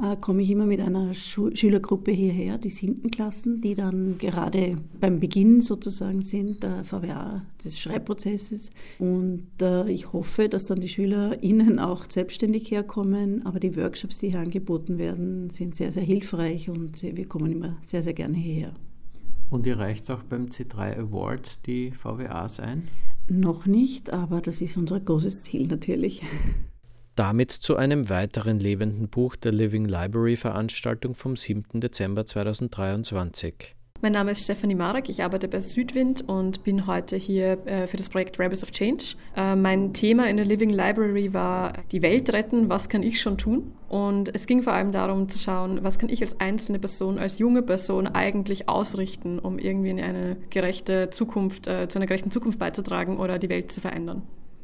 äh, 0.00 0.16
komme 0.16 0.42
ich 0.42 0.50
immer 0.50 0.66
mit 0.66 0.80
einer 0.80 1.14
Schu 1.14 1.50
Schülergruppe 1.54 2.12
hierher, 2.12 2.58
die 2.58 2.70
siebten 2.70 3.10
Klassen, 3.10 3.60
die 3.60 3.74
dann 3.74 4.18
gerade 4.18 4.78
beim 5.00 5.18
Beginn 5.18 5.60
sozusagen 5.60 6.22
sind 6.22 6.62
der 6.62 6.84
VWA 6.84 7.42
des 7.62 7.78
Schreibprozesses. 7.78 8.70
Und 8.98 9.48
äh, 9.60 9.90
ich 9.90 10.12
hoffe, 10.12 10.48
dass 10.48 10.66
dann 10.66 10.80
die 10.80 10.88
SchülerInnen 10.88 11.78
auch 11.78 12.04
selbstständig 12.08 12.70
herkommen. 12.70 13.44
Aber 13.44 13.60
die 13.60 13.76
Workshops, 13.76 14.18
die 14.18 14.30
hier 14.30 14.40
angeboten 14.40 14.98
werden, 14.98 15.50
sind 15.50 15.74
sehr, 15.74 15.92
sehr 15.92 16.04
hilfreich 16.04 16.70
und 16.70 17.02
wir 17.02 17.26
kommen 17.26 17.52
immer 17.52 17.76
sehr, 17.84 18.02
sehr 18.02 18.14
gerne 18.14 18.36
hierher. 18.36 18.72
Und 19.50 19.66
ihr 19.66 19.78
reicht 19.78 20.10
auch 20.10 20.22
beim 20.22 20.46
C3 20.46 20.98
Award 20.98 21.66
die 21.66 21.90
VWAs 21.90 22.58
ein? 22.58 22.88
Noch 23.28 23.66
nicht, 23.66 24.10
aber 24.10 24.40
das 24.40 24.62
ist 24.62 24.76
unser 24.76 24.98
großes 24.98 25.42
Ziel 25.42 25.66
natürlich. 25.66 26.22
Damit 27.14 27.52
zu 27.52 27.76
einem 27.76 28.08
weiteren 28.08 28.58
lebenden 28.58 29.08
Buch 29.08 29.36
der 29.36 29.52
Living 29.52 29.84
Library 29.84 30.36
Veranstaltung 30.36 31.14
vom 31.14 31.36
7. 31.36 31.78
Dezember 31.78 32.24
2023. 32.24 33.74
Mein 34.00 34.12
Name 34.12 34.30
ist 34.30 34.44
Stephanie 34.44 34.74
Marek, 34.74 35.10
ich 35.10 35.22
arbeite 35.22 35.46
bei 35.46 35.60
Südwind 35.60 36.26
und 36.26 36.64
bin 36.64 36.86
heute 36.86 37.16
hier 37.16 37.64
äh, 37.66 37.86
für 37.86 37.98
das 37.98 38.08
Projekt 38.08 38.40
Rebels 38.40 38.62
of 38.62 38.72
Change. 38.72 39.14
Äh, 39.36 39.54
mein 39.56 39.92
Thema 39.92 40.28
in 40.28 40.38
der 40.38 40.46
Living 40.46 40.70
Library 40.70 41.34
war 41.34 41.74
die 41.92 42.00
Welt 42.00 42.32
retten, 42.32 42.70
was 42.70 42.88
kann 42.88 43.02
ich 43.02 43.20
schon 43.20 43.36
tun? 43.36 43.74
Und 43.90 44.34
es 44.34 44.46
ging 44.46 44.62
vor 44.62 44.72
allem 44.72 44.90
darum 44.90 45.28
zu 45.28 45.38
schauen, 45.38 45.84
was 45.84 45.98
kann 45.98 46.08
ich 46.08 46.22
als 46.22 46.40
einzelne 46.40 46.78
Person, 46.78 47.18
als 47.18 47.38
junge 47.38 47.60
Person 47.60 48.06
eigentlich 48.06 48.70
ausrichten, 48.70 49.38
um 49.38 49.58
irgendwie 49.58 49.90
in 49.90 50.00
eine 50.00 50.38
gerechte 50.48 51.10
Zukunft, 51.10 51.68
äh, 51.68 51.88
zu 51.88 51.98
einer 51.98 52.06
gerechten 52.06 52.30
Zukunft 52.30 52.58
beizutragen 52.58 53.18
oder 53.18 53.38
die 53.38 53.50
Welt 53.50 53.70
zu 53.70 53.82
verändern. 53.82 54.22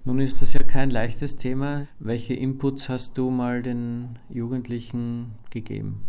Nun 0.08 0.20
ist 0.20 0.40
das 0.40 0.54
ja 0.54 0.62
kein 0.62 0.88
leichtes 0.88 1.36
Thema. 1.36 1.86
Welche 1.98 2.32
Inputs 2.32 2.88
hast 2.88 3.18
du 3.18 3.28
mal 3.28 3.62
den 3.62 4.18
Jugendlichen 4.30 5.32
gegeben? 5.50 6.00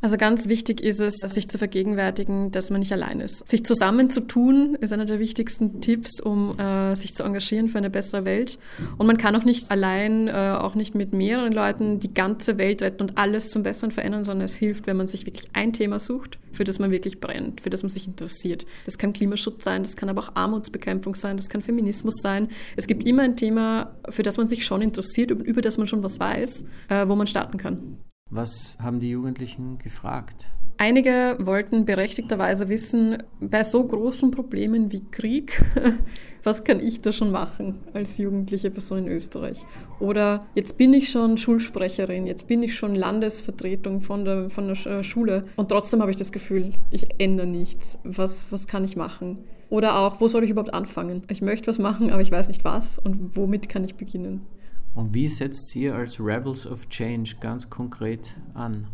Also 0.00 0.16
ganz 0.16 0.48
wichtig 0.48 0.80
ist 0.80 1.00
es, 1.00 1.14
sich 1.16 1.48
zu 1.48 1.58
vergegenwärtigen, 1.58 2.52
dass 2.52 2.70
man 2.70 2.78
nicht 2.80 2.92
allein 2.92 3.20
ist. 3.20 3.48
Sich 3.48 3.64
zusammenzutun 3.64 4.76
ist 4.80 4.92
einer 4.92 5.06
der 5.06 5.18
wichtigsten 5.18 5.80
Tipps, 5.80 6.20
um 6.20 6.58
äh, 6.58 6.94
sich 6.94 7.16
zu 7.16 7.24
engagieren 7.24 7.68
für 7.68 7.78
eine 7.78 7.90
bessere 7.90 8.24
Welt. 8.24 8.60
Und 8.96 9.08
man 9.08 9.16
kann 9.16 9.34
auch 9.34 9.44
nicht 9.44 9.72
allein, 9.72 10.28
äh, 10.28 10.32
auch 10.32 10.76
nicht 10.76 10.94
mit 10.94 11.12
mehreren 11.12 11.52
Leuten 11.52 11.98
die 11.98 12.14
ganze 12.14 12.58
Welt 12.58 12.80
retten 12.80 13.02
und 13.02 13.18
alles 13.18 13.50
zum 13.50 13.64
Besseren 13.64 13.90
verändern, 13.90 14.22
sondern 14.22 14.44
es 14.44 14.56
hilft, 14.56 14.86
wenn 14.86 14.96
man 14.96 15.08
sich 15.08 15.26
wirklich 15.26 15.48
ein 15.52 15.72
Thema 15.72 15.98
sucht, 15.98 16.38
für 16.52 16.62
das 16.62 16.78
man 16.78 16.92
wirklich 16.92 17.20
brennt, 17.20 17.60
für 17.60 17.70
das 17.70 17.82
man 17.82 17.90
sich 17.90 18.06
interessiert. 18.06 18.66
Das 18.84 18.98
kann 18.98 19.12
Klimaschutz 19.12 19.64
sein, 19.64 19.82
das 19.82 19.96
kann 19.96 20.08
aber 20.08 20.22
auch 20.22 20.36
Armutsbekämpfung 20.36 21.16
sein, 21.16 21.36
das 21.36 21.48
kann 21.48 21.62
Feminismus 21.62 22.20
sein. 22.22 22.48
Es 22.76 22.86
gibt 22.86 23.04
immer 23.04 23.22
ein 23.22 23.36
Thema, 23.36 23.96
für 24.08 24.22
das 24.22 24.36
man 24.36 24.46
sich 24.46 24.64
schon 24.64 24.80
interessiert, 24.80 25.32
über 25.32 25.60
das 25.60 25.76
man 25.76 25.88
schon 25.88 26.04
was 26.04 26.20
weiß, 26.20 26.64
äh, 26.88 27.08
wo 27.08 27.16
man 27.16 27.26
starten 27.26 27.58
kann. 27.58 27.98
Was 28.30 28.76
haben 28.78 29.00
die 29.00 29.08
Jugendlichen 29.08 29.78
gefragt? 29.78 30.44
Einige 30.76 31.36
wollten 31.40 31.86
berechtigterweise 31.86 32.68
wissen, 32.68 33.22
bei 33.40 33.64
so 33.64 33.82
großen 33.82 34.30
Problemen 34.30 34.92
wie 34.92 35.02
Krieg, 35.10 35.64
was 36.44 36.62
kann 36.62 36.78
ich 36.78 37.00
da 37.00 37.10
schon 37.10 37.32
machen 37.32 37.80
als 37.94 38.18
jugendliche 38.18 38.70
Person 38.70 38.98
in 38.98 39.08
Österreich? 39.08 39.64
Oder 39.98 40.46
jetzt 40.54 40.76
bin 40.76 40.92
ich 40.92 41.08
schon 41.08 41.38
Schulsprecherin, 41.38 42.26
jetzt 42.26 42.46
bin 42.46 42.62
ich 42.62 42.76
schon 42.76 42.94
Landesvertretung 42.94 44.02
von 44.02 44.24
der, 44.24 44.50
von 44.50 44.68
der 44.68 44.86
äh, 44.86 45.02
Schule 45.02 45.46
und 45.56 45.70
trotzdem 45.70 46.00
habe 46.02 46.10
ich 46.10 46.16
das 46.16 46.30
Gefühl, 46.30 46.74
ich 46.90 47.18
ändere 47.18 47.46
nichts. 47.46 47.98
Was, 48.04 48.46
was 48.50 48.66
kann 48.66 48.84
ich 48.84 48.94
machen? 48.94 49.38
Oder 49.70 49.98
auch, 49.98 50.20
wo 50.20 50.28
soll 50.28 50.44
ich 50.44 50.50
überhaupt 50.50 50.74
anfangen? 50.74 51.22
Ich 51.28 51.42
möchte 51.42 51.66
was 51.66 51.78
machen, 51.78 52.10
aber 52.10 52.22
ich 52.22 52.30
weiß 52.30 52.48
nicht 52.48 52.62
was 52.62 52.98
und 52.98 53.36
womit 53.36 53.68
kann 53.68 53.84
ich 53.84 53.96
beginnen? 53.96 54.46
Und 54.94 55.14
wie 55.14 55.28
setzt 55.28 55.74
ihr 55.76 55.94
als 55.94 56.18
Rebels 56.18 56.66
of 56.66 56.88
Change 56.88 57.36
ganz 57.40 57.70
konkret 57.70 58.36
an? 58.54 58.88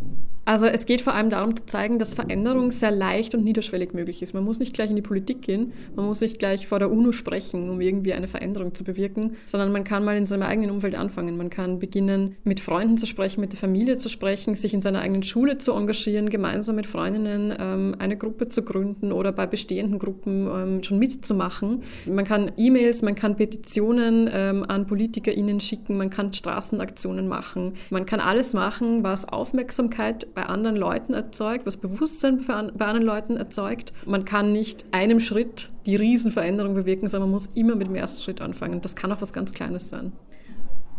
Also 0.45 0.67
es 0.67 0.87
geht 0.87 1.01
vor 1.01 1.15
allem 1.15 1.31
darum 1.31 1.57
zu 1.57 1.65
zeigen, 1.67 1.99
dass 1.99 2.15
Veränderung 2.15 2.71
sehr 2.71 2.91
leicht 2.91 3.35
und 3.35 3.45
niederschwellig 3.45 3.95
möglich 3.95 4.23
ist. 4.23 4.35
Man 4.35 4.45
muss 4.45 4.59
nicht 4.59 4.75
gleich 4.75 4.91
in 4.91 4.97
die 4.97 5.03
Politik 5.03 5.43
gehen, 5.43 5.73
man 5.97 6.07
muss 6.07 6.21
nicht 6.21 6.39
gleich 6.39 6.67
vor 6.67 6.79
der 6.79 6.91
UNO 6.91 7.13
sprechen, 7.13 7.71
um 7.71 7.81
irgendwie 7.81 8.13
eine 8.13 8.29
Veränderung 8.29 8.75
zu 8.75 8.85
bewirken, 8.85 9.37
sondern 9.47 9.73
man 9.73 9.85
kann 9.85 10.05
mal 10.05 10.17
in 10.17 10.27
seinem 10.27 10.43
eigenen 10.43 10.71
Umfeld 10.71 10.95
anfangen. 10.95 11.37
Man 11.37 11.51
kann 11.51 11.79
beginnen, 11.79 12.37
mit 12.45 12.61
Freunden 12.61 12.99
zu 12.99 13.07
sprechen, 13.07 13.41
mit 13.41 13.53
der 13.53 13.59
Familie 13.59 13.97
zu 13.97 14.09
sprechen, 14.09 14.55
sich 14.55 14.75
in 14.75 14.83
seiner 14.83 15.01
eigenen 15.01 15.23
Schule 15.23 15.59
zu 15.59 15.73
engagieren, 15.73 16.29
gemeinsam 16.29 16.77
mit 16.77 16.87
Freundinnen 16.87 17.55
ähm, 17.59 17.97
eine 17.99 18.17
Gruppe 18.17 18.49
zu 18.49 18.63
gründen 18.63 19.13
oder 19.13 19.33
bei 19.33 19.47
bestehenden 19.47 19.99
Gruppen 19.99 20.47
ähm, 20.47 20.83
schon 20.83 20.99
mitzumachen. 20.99 21.83
Man 22.07 22.25
kann 22.25 22.53
E-Mails, 22.57 23.03
man 23.03 23.15
kann 23.15 23.37
Petitionen 23.37 24.29
ähm, 24.33 24.65
an 24.69 24.87
PolitikerInnen 24.87 25.61
schicken, 25.61 25.97
man 25.97 26.11
kann 26.11 26.33
Straßenaktionen 26.33 27.29
machen, 27.29 27.75
man 27.91 28.05
kann 28.05 28.21
alles 28.21 28.53
machen, 28.53 29.03
was 29.03 29.27
Aufmerksamkeit 29.27 30.34
bei 30.35 30.47
anderen 30.47 30.77
Leuten 30.77 31.15
erzeugt, 31.15 31.67
was 31.67 31.77
Bewusstsein 31.77 32.45
bei 32.47 32.87
anderen 32.87 33.03
Leuten 33.03 33.37
erzeugt. 33.37 33.93
Man 34.07 34.25
kann 34.25 34.53
nicht 34.53 34.85
einem 34.93 35.21
Schritt 35.21 35.71
die 35.87 35.97
Riesenveränderung 35.97 36.75
bewirken, 36.75 37.09
sondern 37.09 37.31
man 37.31 37.35
muss 37.35 37.47
immer 37.55 37.77
mit 37.77 37.87
dem 37.87 37.95
ersten 37.95 38.23
Schritt 38.23 38.41
anfangen. 38.41 38.81
Das 38.81 38.97
kann 38.97 39.13
auch 39.13 39.21
was 39.21 39.33
ganz 39.33 39.53
Kleines 39.53 39.89
sein. 39.89 40.13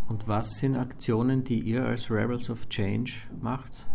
Und 0.08 0.28
was 0.28 0.58
sind 0.58 0.76
Aktionen, 0.76 1.44
die 1.44 1.60
ihr 1.60 1.86
als 1.86 2.12
Rebels 2.12 2.50
of 2.50 2.70
Change 2.70 3.14
macht? 3.42 3.88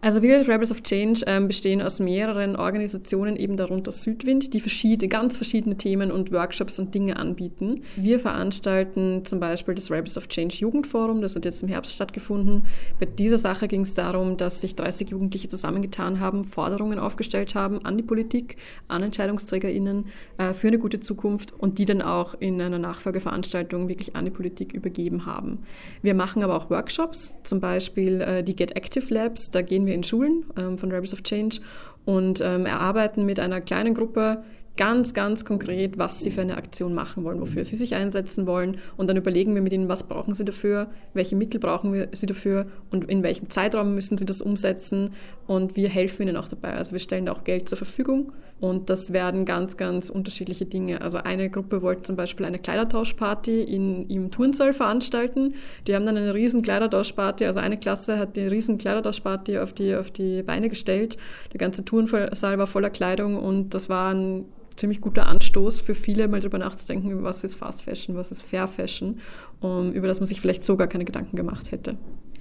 Also 0.00 0.22
wir 0.22 0.46
Rebels 0.46 0.70
of 0.70 0.82
Change 0.82 1.22
ähm, 1.26 1.48
bestehen 1.48 1.82
aus 1.82 2.00
mehreren 2.00 2.56
Organisationen, 2.56 3.36
eben 3.36 3.56
darunter 3.56 3.92
Südwind, 3.92 4.54
die 4.54 4.60
verschiedene, 4.60 5.08
ganz 5.08 5.36
verschiedene 5.36 5.76
Themen 5.76 6.10
und 6.10 6.32
Workshops 6.32 6.78
und 6.78 6.94
Dinge 6.94 7.16
anbieten. 7.16 7.82
Wir 7.96 8.20
veranstalten 8.20 9.24
zum 9.24 9.40
Beispiel 9.40 9.74
das 9.74 9.90
Rebels 9.90 10.16
of 10.16 10.28
Change 10.28 10.56
Jugendforum, 10.56 11.20
das 11.20 11.34
hat 11.34 11.44
jetzt 11.44 11.62
im 11.62 11.68
Herbst 11.68 11.94
stattgefunden. 11.94 12.62
Bei 13.00 13.06
dieser 13.06 13.38
Sache 13.38 13.68
ging 13.68 13.82
es 13.82 13.94
darum, 13.94 14.36
dass 14.36 14.60
sich 14.60 14.76
30 14.76 15.10
Jugendliche 15.10 15.48
zusammengetan 15.48 16.20
haben, 16.20 16.44
Forderungen 16.44 16.98
aufgestellt 16.98 17.54
haben 17.54 17.84
an 17.84 17.96
die 17.96 18.02
Politik, 18.02 18.56
an 18.86 19.02
EntscheidungsträgerInnen 19.02 20.06
äh, 20.38 20.54
für 20.54 20.68
eine 20.68 20.78
gute 20.78 21.00
Zukunft 21.00 21.52
und 21.52 21.78
die 21.78 21.84
dann 21.84 22.02
auch 22.02 22.34
in 22.38 22.60
einer 22.60 22.78
Nachfolgeveranstaltung 22.78 23.88
wirklich 23.88 24.14
an 24.14 24.24
die 24.24 24.30
Politik 24.30 24.72
übergeben 24.72 25.26
haben. 25.26 25.64
Wir 26.02 26.14
machen 26.14 26.42
aber 26.42 26.56
auch 26.56 26.70
Workshops, 26.70 27.34
zum 27.42 27.60
Beispiel 27.60 28.20
äh, 28.20 28.42
die 28.44 28.54
Get 28.54 28.76
Active 28.76 29.12
Labs, 29.12 29.50
da 29.50 29.62
gehen 29.78 29.86
wir 29.86 29.94
in 29.94 30.02
Schulen 30.02 30.44
ähm, 30.56 30.76
von 30.76 30.90
Rebels 30.90 31.12
of 31.12 31.22
Change 31.22 31.60
und 32.04 32.40
ähm, 32.40 32.66
erarbeiten 32.66 33.24
mit 33.24 33.38
einer 33.38 33.60
kleinen 33.60 33.94
Gruppe 33.94 34.42
ganz, 34.78 35.12
ganz 35.12 35.44
konkret, 35.44 35.98
was 35.98 36.20
sie 36.20 36.30
für 36.30 36.40
eine 36.40 36.56
Aktion 36.56 36.94
machen 36.94 37.24
wollen, 37.24 37.40
wofür 37.40 37.64
sie 37.64 37.76
sich 37.76 37.94
einsetzen 37.94 38.46
wollen. 38.46 38.78
Und 38.96 39.08
dann 39.08 39.16
überlegen 39.16 39.54
wir 39.54 39.60
mit 39.60 39.72
ihnen, 39.74 39.88
was 39.88 40.04
brauchen 40.04 40.32
sie 40.32 40.44
dafür, 40.44 40.86
welche 41.12 41.36
Mittel 41.36 41.60
brauchen 41.60 41.92
wir 41.92 42.08
sie 42.12 42.26
dafür 42.26 42.66
und 42.90 43.10
in 43.10 43.22
welchem 43.22 43.50
Zeitraum 43.50 43.94
müssen 43.94 44.16
sie 44.16 44.24
das 44.24 44.40
umsetzen. 44.40 45.10
Und 45.46 45.76
wir 45.76 45.88
helfen 45.88 46.22
ihnen 46.22 46.36
auch 46.36 46.48
dabei. 46.48 46.74
Also 46.74 46.92
wir 46.92 47.00
stellen 47.00 47.26
da 47.26 47.32
auch 47.32 47.44
Geld 47.44 47.68
zur 47.68 47.76
Verfügung. 47.76 48.32
Und 48.60 48.90
das 48.90 49.12
werden 49.12 49.44
ganz, 49.44 49.76
ganz 49.76 50.10
unterschiedliche 50.10 50.64
Dinge. 50.64 51.00
Also 51.00 51.18
eine 51.18 51.50
Gruppe 51.50 51.82
wollte 51.82 52.02
zum 52.02 52.16
Beispiel 52.16 52.46
eine 52.46 52.58
Kleidertauschparty 52.58 53.62
in, 53.62 54.08
im 54.08 54.30
Turnsaal 54.30 54.72
veranstalten. 54.72 55.54
Die 55.86 55.94
haben 55.94 56.06
dann 56.06 56.16
eine 56.16 56.34
riesen 56.34 56.62
Kleidertauschparty, 56.62 57.44
also 57.46 57.60
eine 57.60 57.78
Klasse 57.78 58.18
hat 58.18 58.36
die 58.36 58.46
riesen 58.46 58.78
Kleidertauschparty 58.78 59.58
auf 59.58 59.72
die, 59.72 59.94
auf 59.94 60.10
die 60.10 60.42
Beine 60.42 60.68
gestellt. 60.68 61.16
Der 61.52 61.58
ganze 61.58 61.84
Turnsaal 61.84 62.58
war 62.58 62.66
voller 62.66 62.90
Kleidung 62.90 63.36
und 63.36 63.74
das 63.74 63.88
war 63.88 64.12
ein 64.12 64.44
ziemlich 64.78 65.00
guter 65.00 65.26
Anstoß 65.26 65.80
für 65.80 65.94
viele, 65.94 66.28
mal 66.28 66.40
darüber 66.40 66.58
nachzudenken, 66.58 67.22
was 67.22 67.44
ist 67.44 67.54
Fast 67.56 67.82
Fashion, 67.82 68.16
was 68.16 68.30
ist 68.30 68.42
Fair 68.42 68.68
Fashion, 68.68 69.20
um, 69.60 69.92
über 69.92 70.08
das 70.08 70.20
man 70.20 70.26
sich 70.26 70.40
vielleicht 70.40 70.64
sogar 70.64 70.86
keine 70.86 71.04
Gedanken 71.04 71.36
gemacht 71.36 71.72
hätte. 71.72 71.98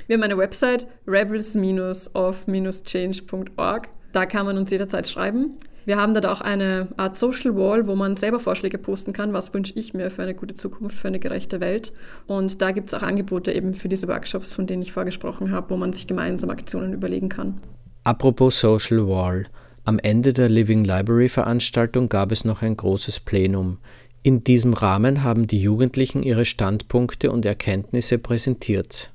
Wir 0.07 0.15
haben 0.15 0.23
eine 0.23 0.37
Website, 0.37 0.87
rebels-of-change.org. 1.07 3.89
Da 4.13 4.25
kann 4.25 4.45
man 4.45 4.57
uns 4.57 4.71
jederzeit 4.71 5.05
schreiben. 5.07 5.57
Wir 5.87 5.97
haben 5.97 6.13
dort 6.13 6.25
auch 6.25 6.41
eine 6.41 6.89
Art 6.97 7.15
Social 7.15 7.55
Wall, 7.55 7.87
wo 7.87 7.95
man 7.95 8.17
selber 8.17 8.41
Vorschläge 8.41 8.77
posten 8.77 9.13
kann, 9.13 9.31
was 9.31 9.53
wünsche 9.53 9.71
ich 9.77 9.93
mir 9.93 10.11
für 10.11 10.21
eine 10.21 10.35
gute 10.35 10.53
Zukunft, 10.53 10.97
für 10.97 11.07
eine 11.07 11.19
gerechte 11.19 11.61
Welt. 11.61 11.93
Und 12.25 12.61
da 12.61 12.71
gibt 12.71 12.89
es 12.89 12.93
auch 12.93 13.03
Angebote 13.03 13.53
eben 13.53 13.73
für 13.73 13.87
diese 13.87 14.09
Workshops, 14.09 14.53
von 14.53 14.67
denen 14.67 14.81
ich 14.81 14.91
vorgesprochen 14.91 15.51
habe, 15.51 15.69
wo 15.69 15.77
man 15.77 15.93
sich 15.93 16.05
gemeinsam 16.05 16.49
Aktionen 16.49 16.91
überlegen 16.91 17.29
kann. 17.29 17.61
Apropos 18.03 18.59
Social 18.59 19.07
Wall. 19.07 19.45
Am 19.87 19.99
Ende 19.99 20.33
der 20.33 20.49
Living 20.49 20.83
Library 20.83 21.29
Veranstaltung 21.29 22.09
gab 22.09 22.33
es 22.33 22.43
noch 22.43 22.61
ein 22.61 22.75
großes 22.75 23.21
Plenum. 23.21 23.77
In 24.21 24.43
diesem 24.43 24.73
Rahmen 24.73 25.23
haben 25.23 25.47
die 25.47 25.61
Jugendlichen 25.61 26.23
ihre 26.23 26.43
Standpunkte 26.43 27.31
und 27.31 27.45
Erkenntnisse 27.45 28.17
präsentiert. 28.17 29.13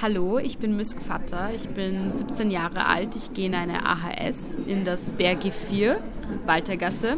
Hallo, 0.00 0.38
ich 0.38 0.58
bin 0.58 0.76
Misk 0.76 1.02
Vatter. 1.02 1.50
Ich 1.52 1.68
bin 1.70 2.08
17 2.08 2.52
Jahre 2.52 2.86
alt. 2.86 3.16
Ich 3.16 3.34
gehe 3.34 3.46
in 3.46 3.56
eine 3.56 3.84
AHS 3.84 4.60
in 4.64 4.84
das 4.84 5.12
Bergi 5.12 5.50
4, 5.50 6.00
Waltergasse. 6.46 7.16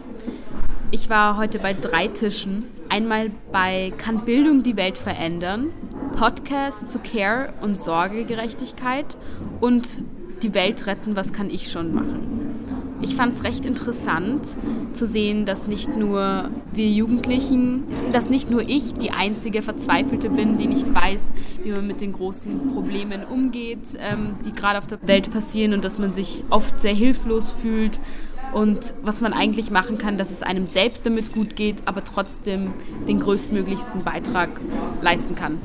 Ich 0.91 1.11
war 1.11 1.37
heute 1.37 1.59
bei 1.59 1.75
drei 1.75 2.09
Tischen. 2.09 2.65
Einmal 2.89 3.31
bei 3.53 3.93
Kann 3.99 4.25
Bildung 4.25 4.63
die 4.63 4.79
Welt 4.79 4.97
verändern? 4.97 5.75
Podcast 6.17 6.89
zu 6.89 7.01
Care 7.01 7.53
und 7.61 7.79
Sorgegerechtigkeit 7.79 9.19
und 9.61 10.01
Die 10.43 10.53
Welt 10.53 10.87
retten, 10.87 11.17
was 11.17 11.33
kann 11.33 11.49
ich 11.49 11.71
schon 11.71 11.95
machen? 11.95 12.64
Ich 13.05 13.15
fand 13.15 13.35
es 13.35 13.45
recht 13.45 13.67
interessant 13.67 14.57
zu 14.95 15.07
sehen, 15.07 15.45
dass 15.45 15.69
nicht 15.69 15.95
nur 15.95 16.49
wir 16.73 16.89
Jugendlichen, 16.89 17.85
dass 18.13 18.31
nicht 18.31 18.51
nur 18.51 18.63
ich 18.63 18.95
die 18.95 19.11
einzige 19.11 19.61
Verzweifelte 19.61 20.31
bin, 20.31 20.57
die 20.57 20.67
nicht 20.67 20.93
weiß, 20.93 21.33
wie 21.63 21.71
man 21.71 21.87
mit 21.87 22.01
den 22.01 22.15
großen 22.15 22.73
Problemen 22.73 23.23
umgeht, 23.25 23.99
ähm, 23.99 24.37
die 24.47 24.53
gerade 24.53 24.79
auf 24.79 24.87
der 24.87 24.99
Welt 25.07 25.31
passieren 25.31 25.75
und 25.75 25.85
dass 25.85 25.99
man 25.99 26.15
sich 26.15 26.45
oft 26.49 26.81
sehr 26.81 26.95
hilflos 26.95 27.55
fühlt 27.61 28.01
und 28.55 28.95
was 29.03 29.21
man 29.21 29.35
eigentlich 29.35 29.71
machen 29.71 29.99
kann, 29.99 30.17
dass 30.17 30.31
es 30.31 30.43
einem 30.43 30.67
selbst 30.67 31.05
damit 31.05 31.33
gut 31.33 31.57
geht, 31.57 31.83
aber 31.87 32.05
trotzdem 32.05 32.73
den 33.07 33.21
größtmöglichsten 33.21 34.03
Beitrag 34.03 34.49
leisten 35.03 35.35
kann. 35.35 35.59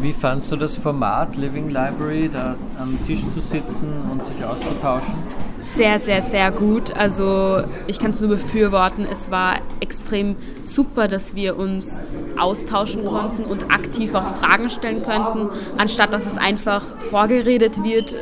Wie 0.00 0.12
fandst 0.12 0.50
du 0.52 0.56
das 0.56 0.76
Format 0.76 1.36
Living 1.36 1.68
Library, 1.68 2.30
da 2.32 2.56
am 2.78 2.98
Tisch 3.04 3.22
zu 3.22 3.40
sitzen 3.40 3.88
und 4.10 4.24
sich 4.24 4.44
auszutauschen? 4.44 5.14
Sehr, 5.60 5.98
sehr, 5.98 6.22
sehr 6.22 6.50
gut. 6.52 6.96
Also 6.96 7.62
ich 7.86 7.98
kann 7.98 8.12
es 8.12 8.20
nur 8.20 8.30
befürworten. 8.30 9.06
Es 9.10 9.30
war 9.30 9.58
extrem 9.80 10.36
super, 10.62 11.08
dass 11.08 11.34
wir 11.34 11.56
uns 11.56 12.02
austauschen 12.38 13.04
konnten 13.04 13.44
und 13.44 13.70
aktiv 13.70 14.14
auch 14.14 14.26
Fragen 14.36 14.70
stellen 14.70 15.02
könnten, 15.04 15.50
anstatt 15.76 16.12
dass 16.12 16.26
es 16.26 16.38
einfach 16.38 16.82
vorgeredet 17.10 17.82
wird 17.82 18.14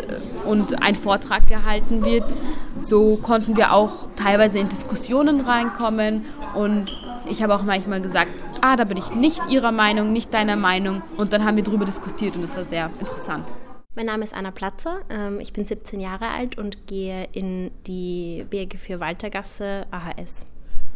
und 0.45 0.83
ein 0.83 0.95
Vortrag 0.95 1.47
gehalten 1.47 2.05
wird. 2.05 2.37
So 2.79 3.17
konnten 3.17 3.57
wir 3.57 3.73
auch 3.73 3.93
teilweise 4.17 4.59
in 4.59 4.69
Diskussionen 4.69 5.41
reinkommen 5.41 6.25
und 6.55 6.97
ich 7.29 7.43
habe 7.43 7.55
auch 7.55 7.63
manchmal 7.63 8.01
gesagt, 8.01 8.31
ah, 8.61 8.77
da 8.77 8.85
bin 8.85 8.97
ich 8.97 9.11
nicht 9.11 9.41
Ihrer 9.51 9.73
Meinung, 9.73 10.13
nicht 10.13 10.33
deiner 10.33 10.57
Meinung. 10.57 11.03
Und 11.17 11.33
dann 11.33 11.45
haben 11.45 11.57
wir 11.57 11.65
darüber 11.65 11.85
diskutiert 11.85 12.37
und 12.37 12.45
es 12.45 12.57
war 12.57 12.65
sehr 12.65 12.91
interessant. 13.01 13.55
Mein 13.97 14.05
Name 14.07 14.25
ist 14.25 14.35
Anna 14.35 14.51
Platzer, 14.51 15.01
ähm, 15.09 15.41
ich 15.41 15.55
bin 15.55 15.65
17 15.65 16.01
Jahre 16.01 16.29
alt 16.29 16.59
und 16.59 16.87
gehe 16.87 17.29
in 17.33 17.71
die 17.87 18.45
BG 18.51 18.77
für 18.77 19.01
Waltergasse 19.01 19.87
AHS. 19.91 20.45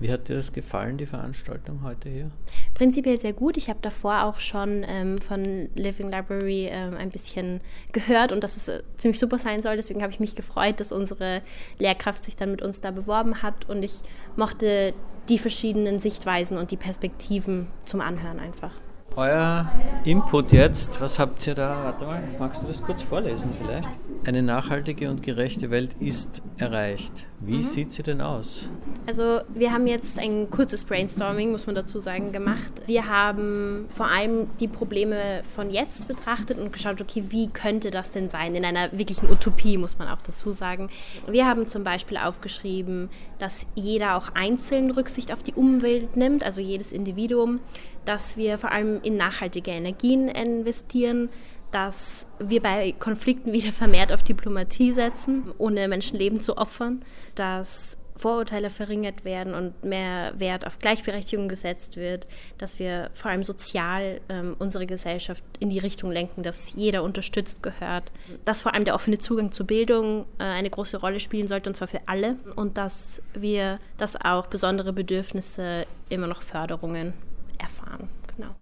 Wie 0.00 0.12
hat 0.12 0.28
dir 0.28 0.36
das 0.36 0.52
gefallen, 0.52 0.98
die 0.98 1.06
Veranstaltung 1.06 1.80
heute 1.82 2.10
hier? 2.10 2.30
Prinzipiell 2.74 3.16
sehr 3.16 3.32
gut. 3.32 3.56
Ich 3.56 3.70
habe 3.70 3.78
davor 3.80 4.24
auch 4.24 4.38
schon 4.38 4.84
ähm, 4.86 5.16
von 5.16 5.70
Living 5.74 6.10
Library 6.10 6.68
ähm, 6.70 6.94
ein 6.94 7.08
bisschen 7.08 7.62
gehört 7.92 8.32
und 8.32 8.44
dass 8.44 8.58
es 8.58 8.68
äh, 8.68 8.82
ziemlich 8.98 9.18
super 9.18 9.38
sein 9.38 9.62
soll. 9.62 9.76
Deswegen 9.76 10.02
habe 10.02 10.12
ich 10.12 10.20
mich 10.20 10.34
gefreut, 10.34 10.78
dass 10.78 10.92
unsere 10.92 11.40
Lehrkraft 11.78 12.26
sich 12.26 12.36
dann 12.36 12.50
mit 12.50 12.60
uns 12.60 12.82
da 12.82 12.90
beworben 12.90 13.42
hat 13.42 13.66
und 13.66 13.82
ich 13.82 14.00
mochte 14.36 14.92
die 15.30 15.38
verschiedenen 15.38 16.00
Sichtweisen 16.00 16.58
und 16.58 16.70
die 16.70 16.76
Perspektiven 16.76 17.68
zum 17.86 18.02
Anhören 18.02 18.38
einfach. 18.38 18.72
Euer 19.16 19.70
Input 20.04 20.52
jetzt, 20.52 21.00
was 21.00 21.18
habt 21.18 21.44
ihr 21.46 21.56
da? 21.56 21.82
Warte 21.84 22.04
mal, 22.04 22.22
magst 22.38 22.62
du 22.62 22.68
das 22.68 22.80
kurz 22.80 23.02
vorlesen 23.02 23.52
vielleicht? 23.60 23.88
Eine 24.24 24.42
nachhaltige 24.42 25.10
und 25.10 25.22
gerechte 25.22 25.70
Welt 25.70 25.94
ist 25.98 26.42
erreicht. 26.58 27.26
Wie 27.42 27.56
mhm. 27.56 27.62
sieht 27.62 27.92
sie 27.92 28.02
denn 28.02 28.20
aus? 28.20 28.68
Also 29.06 29.40
wir 29.54 29.72
haben 29.72 29.86
jetzt 29.86 30.18
ein 30.18 30.50
kurzes 30.50 30.84
Brainstorming, 30.84 31.50
muss 31.50 31.66
man 31.66 31.74
dazu 31.74 31.98
sagen, 31.98 32.32
gemacht. 32.32 32.82
Wir 32.86 33.08
haben 33.08 33.86
vor 33.96 34.08
allem 34.08 34.48
die 34.60 34.68
Probleme 34.68 35.16
von 35.56 35.70
jetzt 35.70 36.06
betrachtet 36.06 36.58
und 36.58 36.70
geschaut, 36.70 37.00
okay, 37.00 37.24
wie 37.30 37.48
könnte 37.48 37.90
das 37.90 38.12
denn 38.12 38.28
sein? 38.28 38.54
In 38.54 38.64
einer 38.64 38.92
wirklichen 38.92 39.30
Utopie, 39.30 39.78
muss 39.78 39.98
man 39.98 40.08
auch 40.08 40.20
dazu 40.20 40.52
sagen. 40.52 40.90
Wir 41.26 41.46
haben 41.46 41.66
zum 41.66 41.82
Beispiel 41.82 42.18
aufgeschrieben, 42.18 43.08
dass 43.38 43.66
jeder 43.74 44.16
auch 44.16 44.34
einzeln 44.34 44.90
Rücksicht 44.90 45.32
auf 45.32 45.42
die 45.42 45.54
Umwelt 45.54 46.16
nimmt, 46.16 46.44
also 46.44 46.60
jedes 46.60 46.92
Individuum 46.92 47.60
dass 48.04 48.36
wir 48.36 48.58
vor 48.58 48.72
allem 48.72 49.00
in 49.02 49.16
nachhaltige 49.16 49.70
Energien 49.70 50.28
investieren, 50.28 51.28
dass 51.72 52.26
wir 52.38 52.62
bei 52.62 52.92
Konflikten 52.98 53.52
wieder 53.52 53.72
vermehrt 53.72 54.12
auf 54.12 54.22
Diplomatie 54.22 54.92
setzen, 54.92 55.52
ohne 55.58 55.88
Menschenleben 55.88 56.40
zu 56.40 56.56
opfern, 56.56 57.00
dass 57.34 57.96
Vorurteile 58.20 58.68
verringert 58.68 59.24
werden 59.24 59.54
und 59.54 59.82
mehr 59.82 60.32
Wert 60.38 60.66
auf 60.66 60.78
Gleichberechtigung 60.78 61.48
gesetzt 61.48 61.96
wird, 61.96 62.28
dass 62.58 62.78
wir 62.78 63.10
vor 63.14 63.30
allem 63.30 63.44
sozial 63.44 64.20
ähm, 64.28 64.56
unsere 64.58 64.86
Gesellschaft 64.86 65.42
in 65.58 65.70
die 65.70 65.78
Richtung 65.78 66.12
lenken, 66.12 66.42
dass 66.42 66.74
jeder 66.74 67.02
unterstützt 67.02 67.62
gehört, 67.62 68.12
dass 68.44 68.60
vor 68.60 68.74
allem 68.74 68.84
der 68.84 68.94
offene 68.94 69.18
Zugang 69.18 69.52
zur 69.52 69.66
Bildung 69.66 70.26
äh, 70.38 70.44
eine 70.44 70.68
große 70.68 70.98
Rolle 70.98 71.18
spielen 71.18 71.48
sollte 71.48 71.70
und 71.70 71.76
zwar 71.76 71.88
für 71.88 72.00
alle 72.06 72.36
und 72.56 72.76
dass 72.76 73.22
wir, 73.32 73.80
dass 73.96 74.22
auch 74.22 74.46
besondere 74.46 74.92
Bedürfnisse 74.92 75.86
immer 76.10 76.26
noch 76.26 76.42
Förderungen 76.42 77.14
erfahren. 77.58 78.10
Genau. 78.36 78.54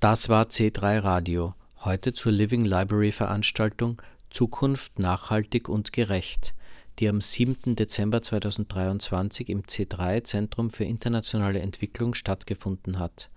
Das 0.00 0.28
war 0.30 0.46
C3 0.46 1.04
Radio. 1.04 1.54
Heute 1.84 2.14
zur 2.14 2.32
Living 2.32 2.64
Library 2.64 3.12
Veranstaltung 3.12 4.00
Zukunft 4.30 4.98
nachhaltig 4.98 5.68
und 5.68 5.92
gerecht, 5.92 6.54
die 6.98 7.06
am 7.06 7.20
7. 7.20 7.76
Dezember 7.76 8.22
2023 8.22 9.50
im 9.50 9.64
C3 9.64 10.24
Zentrum 10.24 10.70
für 10.70 10.84
internationale 10.84 11.60
Entwicklung 11.60 12.14
stattgefunden 12.14 12.98
hat. 12.98 13.28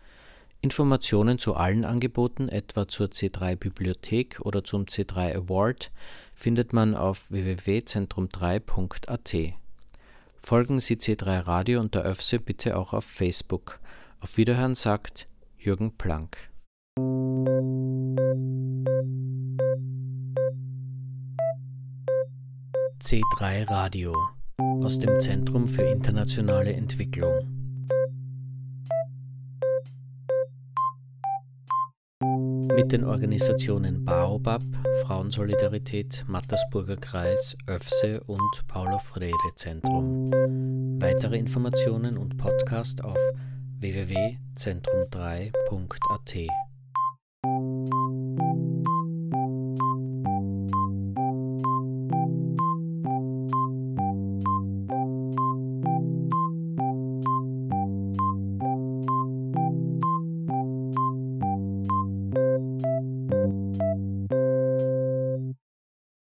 Informationen 0.61 1.37
zu 1.37 1.55
allen 1.55 1.83
Angeboten, 1.83 2.47
etwa 2.47 2.87
zur 2.87 3.07
C3 3.07 3.57
Bibliothek 3.57 4.39
oder 4.39 4.63
zum 4.63 4.85
C3 4.85 5.35
Award, 5.35 5.91
findet 6.33 6.71
man 6.71 6.95
auf 6.95 7.29
www.zentrum3.at. 7.29 9.53
Folgen 10.41 10.79
Sie 10.79 10.95
C3 10.95 11.45
Radio 11.45 11.81
und 11.81 11.93
der 11.93 12.05
ÖFSE 12.05 12.39
bitte 12.39 12.77
auch 12.77 12.93
auf 12.93 13.03
Facebook. 13.03 13.81
Auf 14.21 14.37
Wiederhören 14.37 14.75
sagt 14.75 15.27
Jürgen 15.57 15.97
Planck. 15.97 16.52
C3 23.03 23.69
Radio 23.69 24.15
aus 24.57 24.97
dem 24.97 25.19
Zentrum 25.19 25.67
für 25.67 25.83
internationale 25.83 26.71
Entwicklung. 26.71 27.33
mit 32.75 32.91
den 32.91 33.03
Organisationen 33.03 34.03
Baobab, 34.03 34.63
Frauensolidarität, 35.03 36.25
Mattersburger 36.27 36.95
Kreis, 36.95 37.55
ÖFSE 37.69 38.23
und 38.23 38.67
Paulo 38.67 38.97
Freire 38.97 39.53
Zentrum. 39.55 40.31
Weitere 40.99 41.37
Informationen 41.37 42.17
und 42.17 42.37
Podcast 42.37 43.03
auf 43.03 43.19
www.zentrum3.at. 43.79 46.72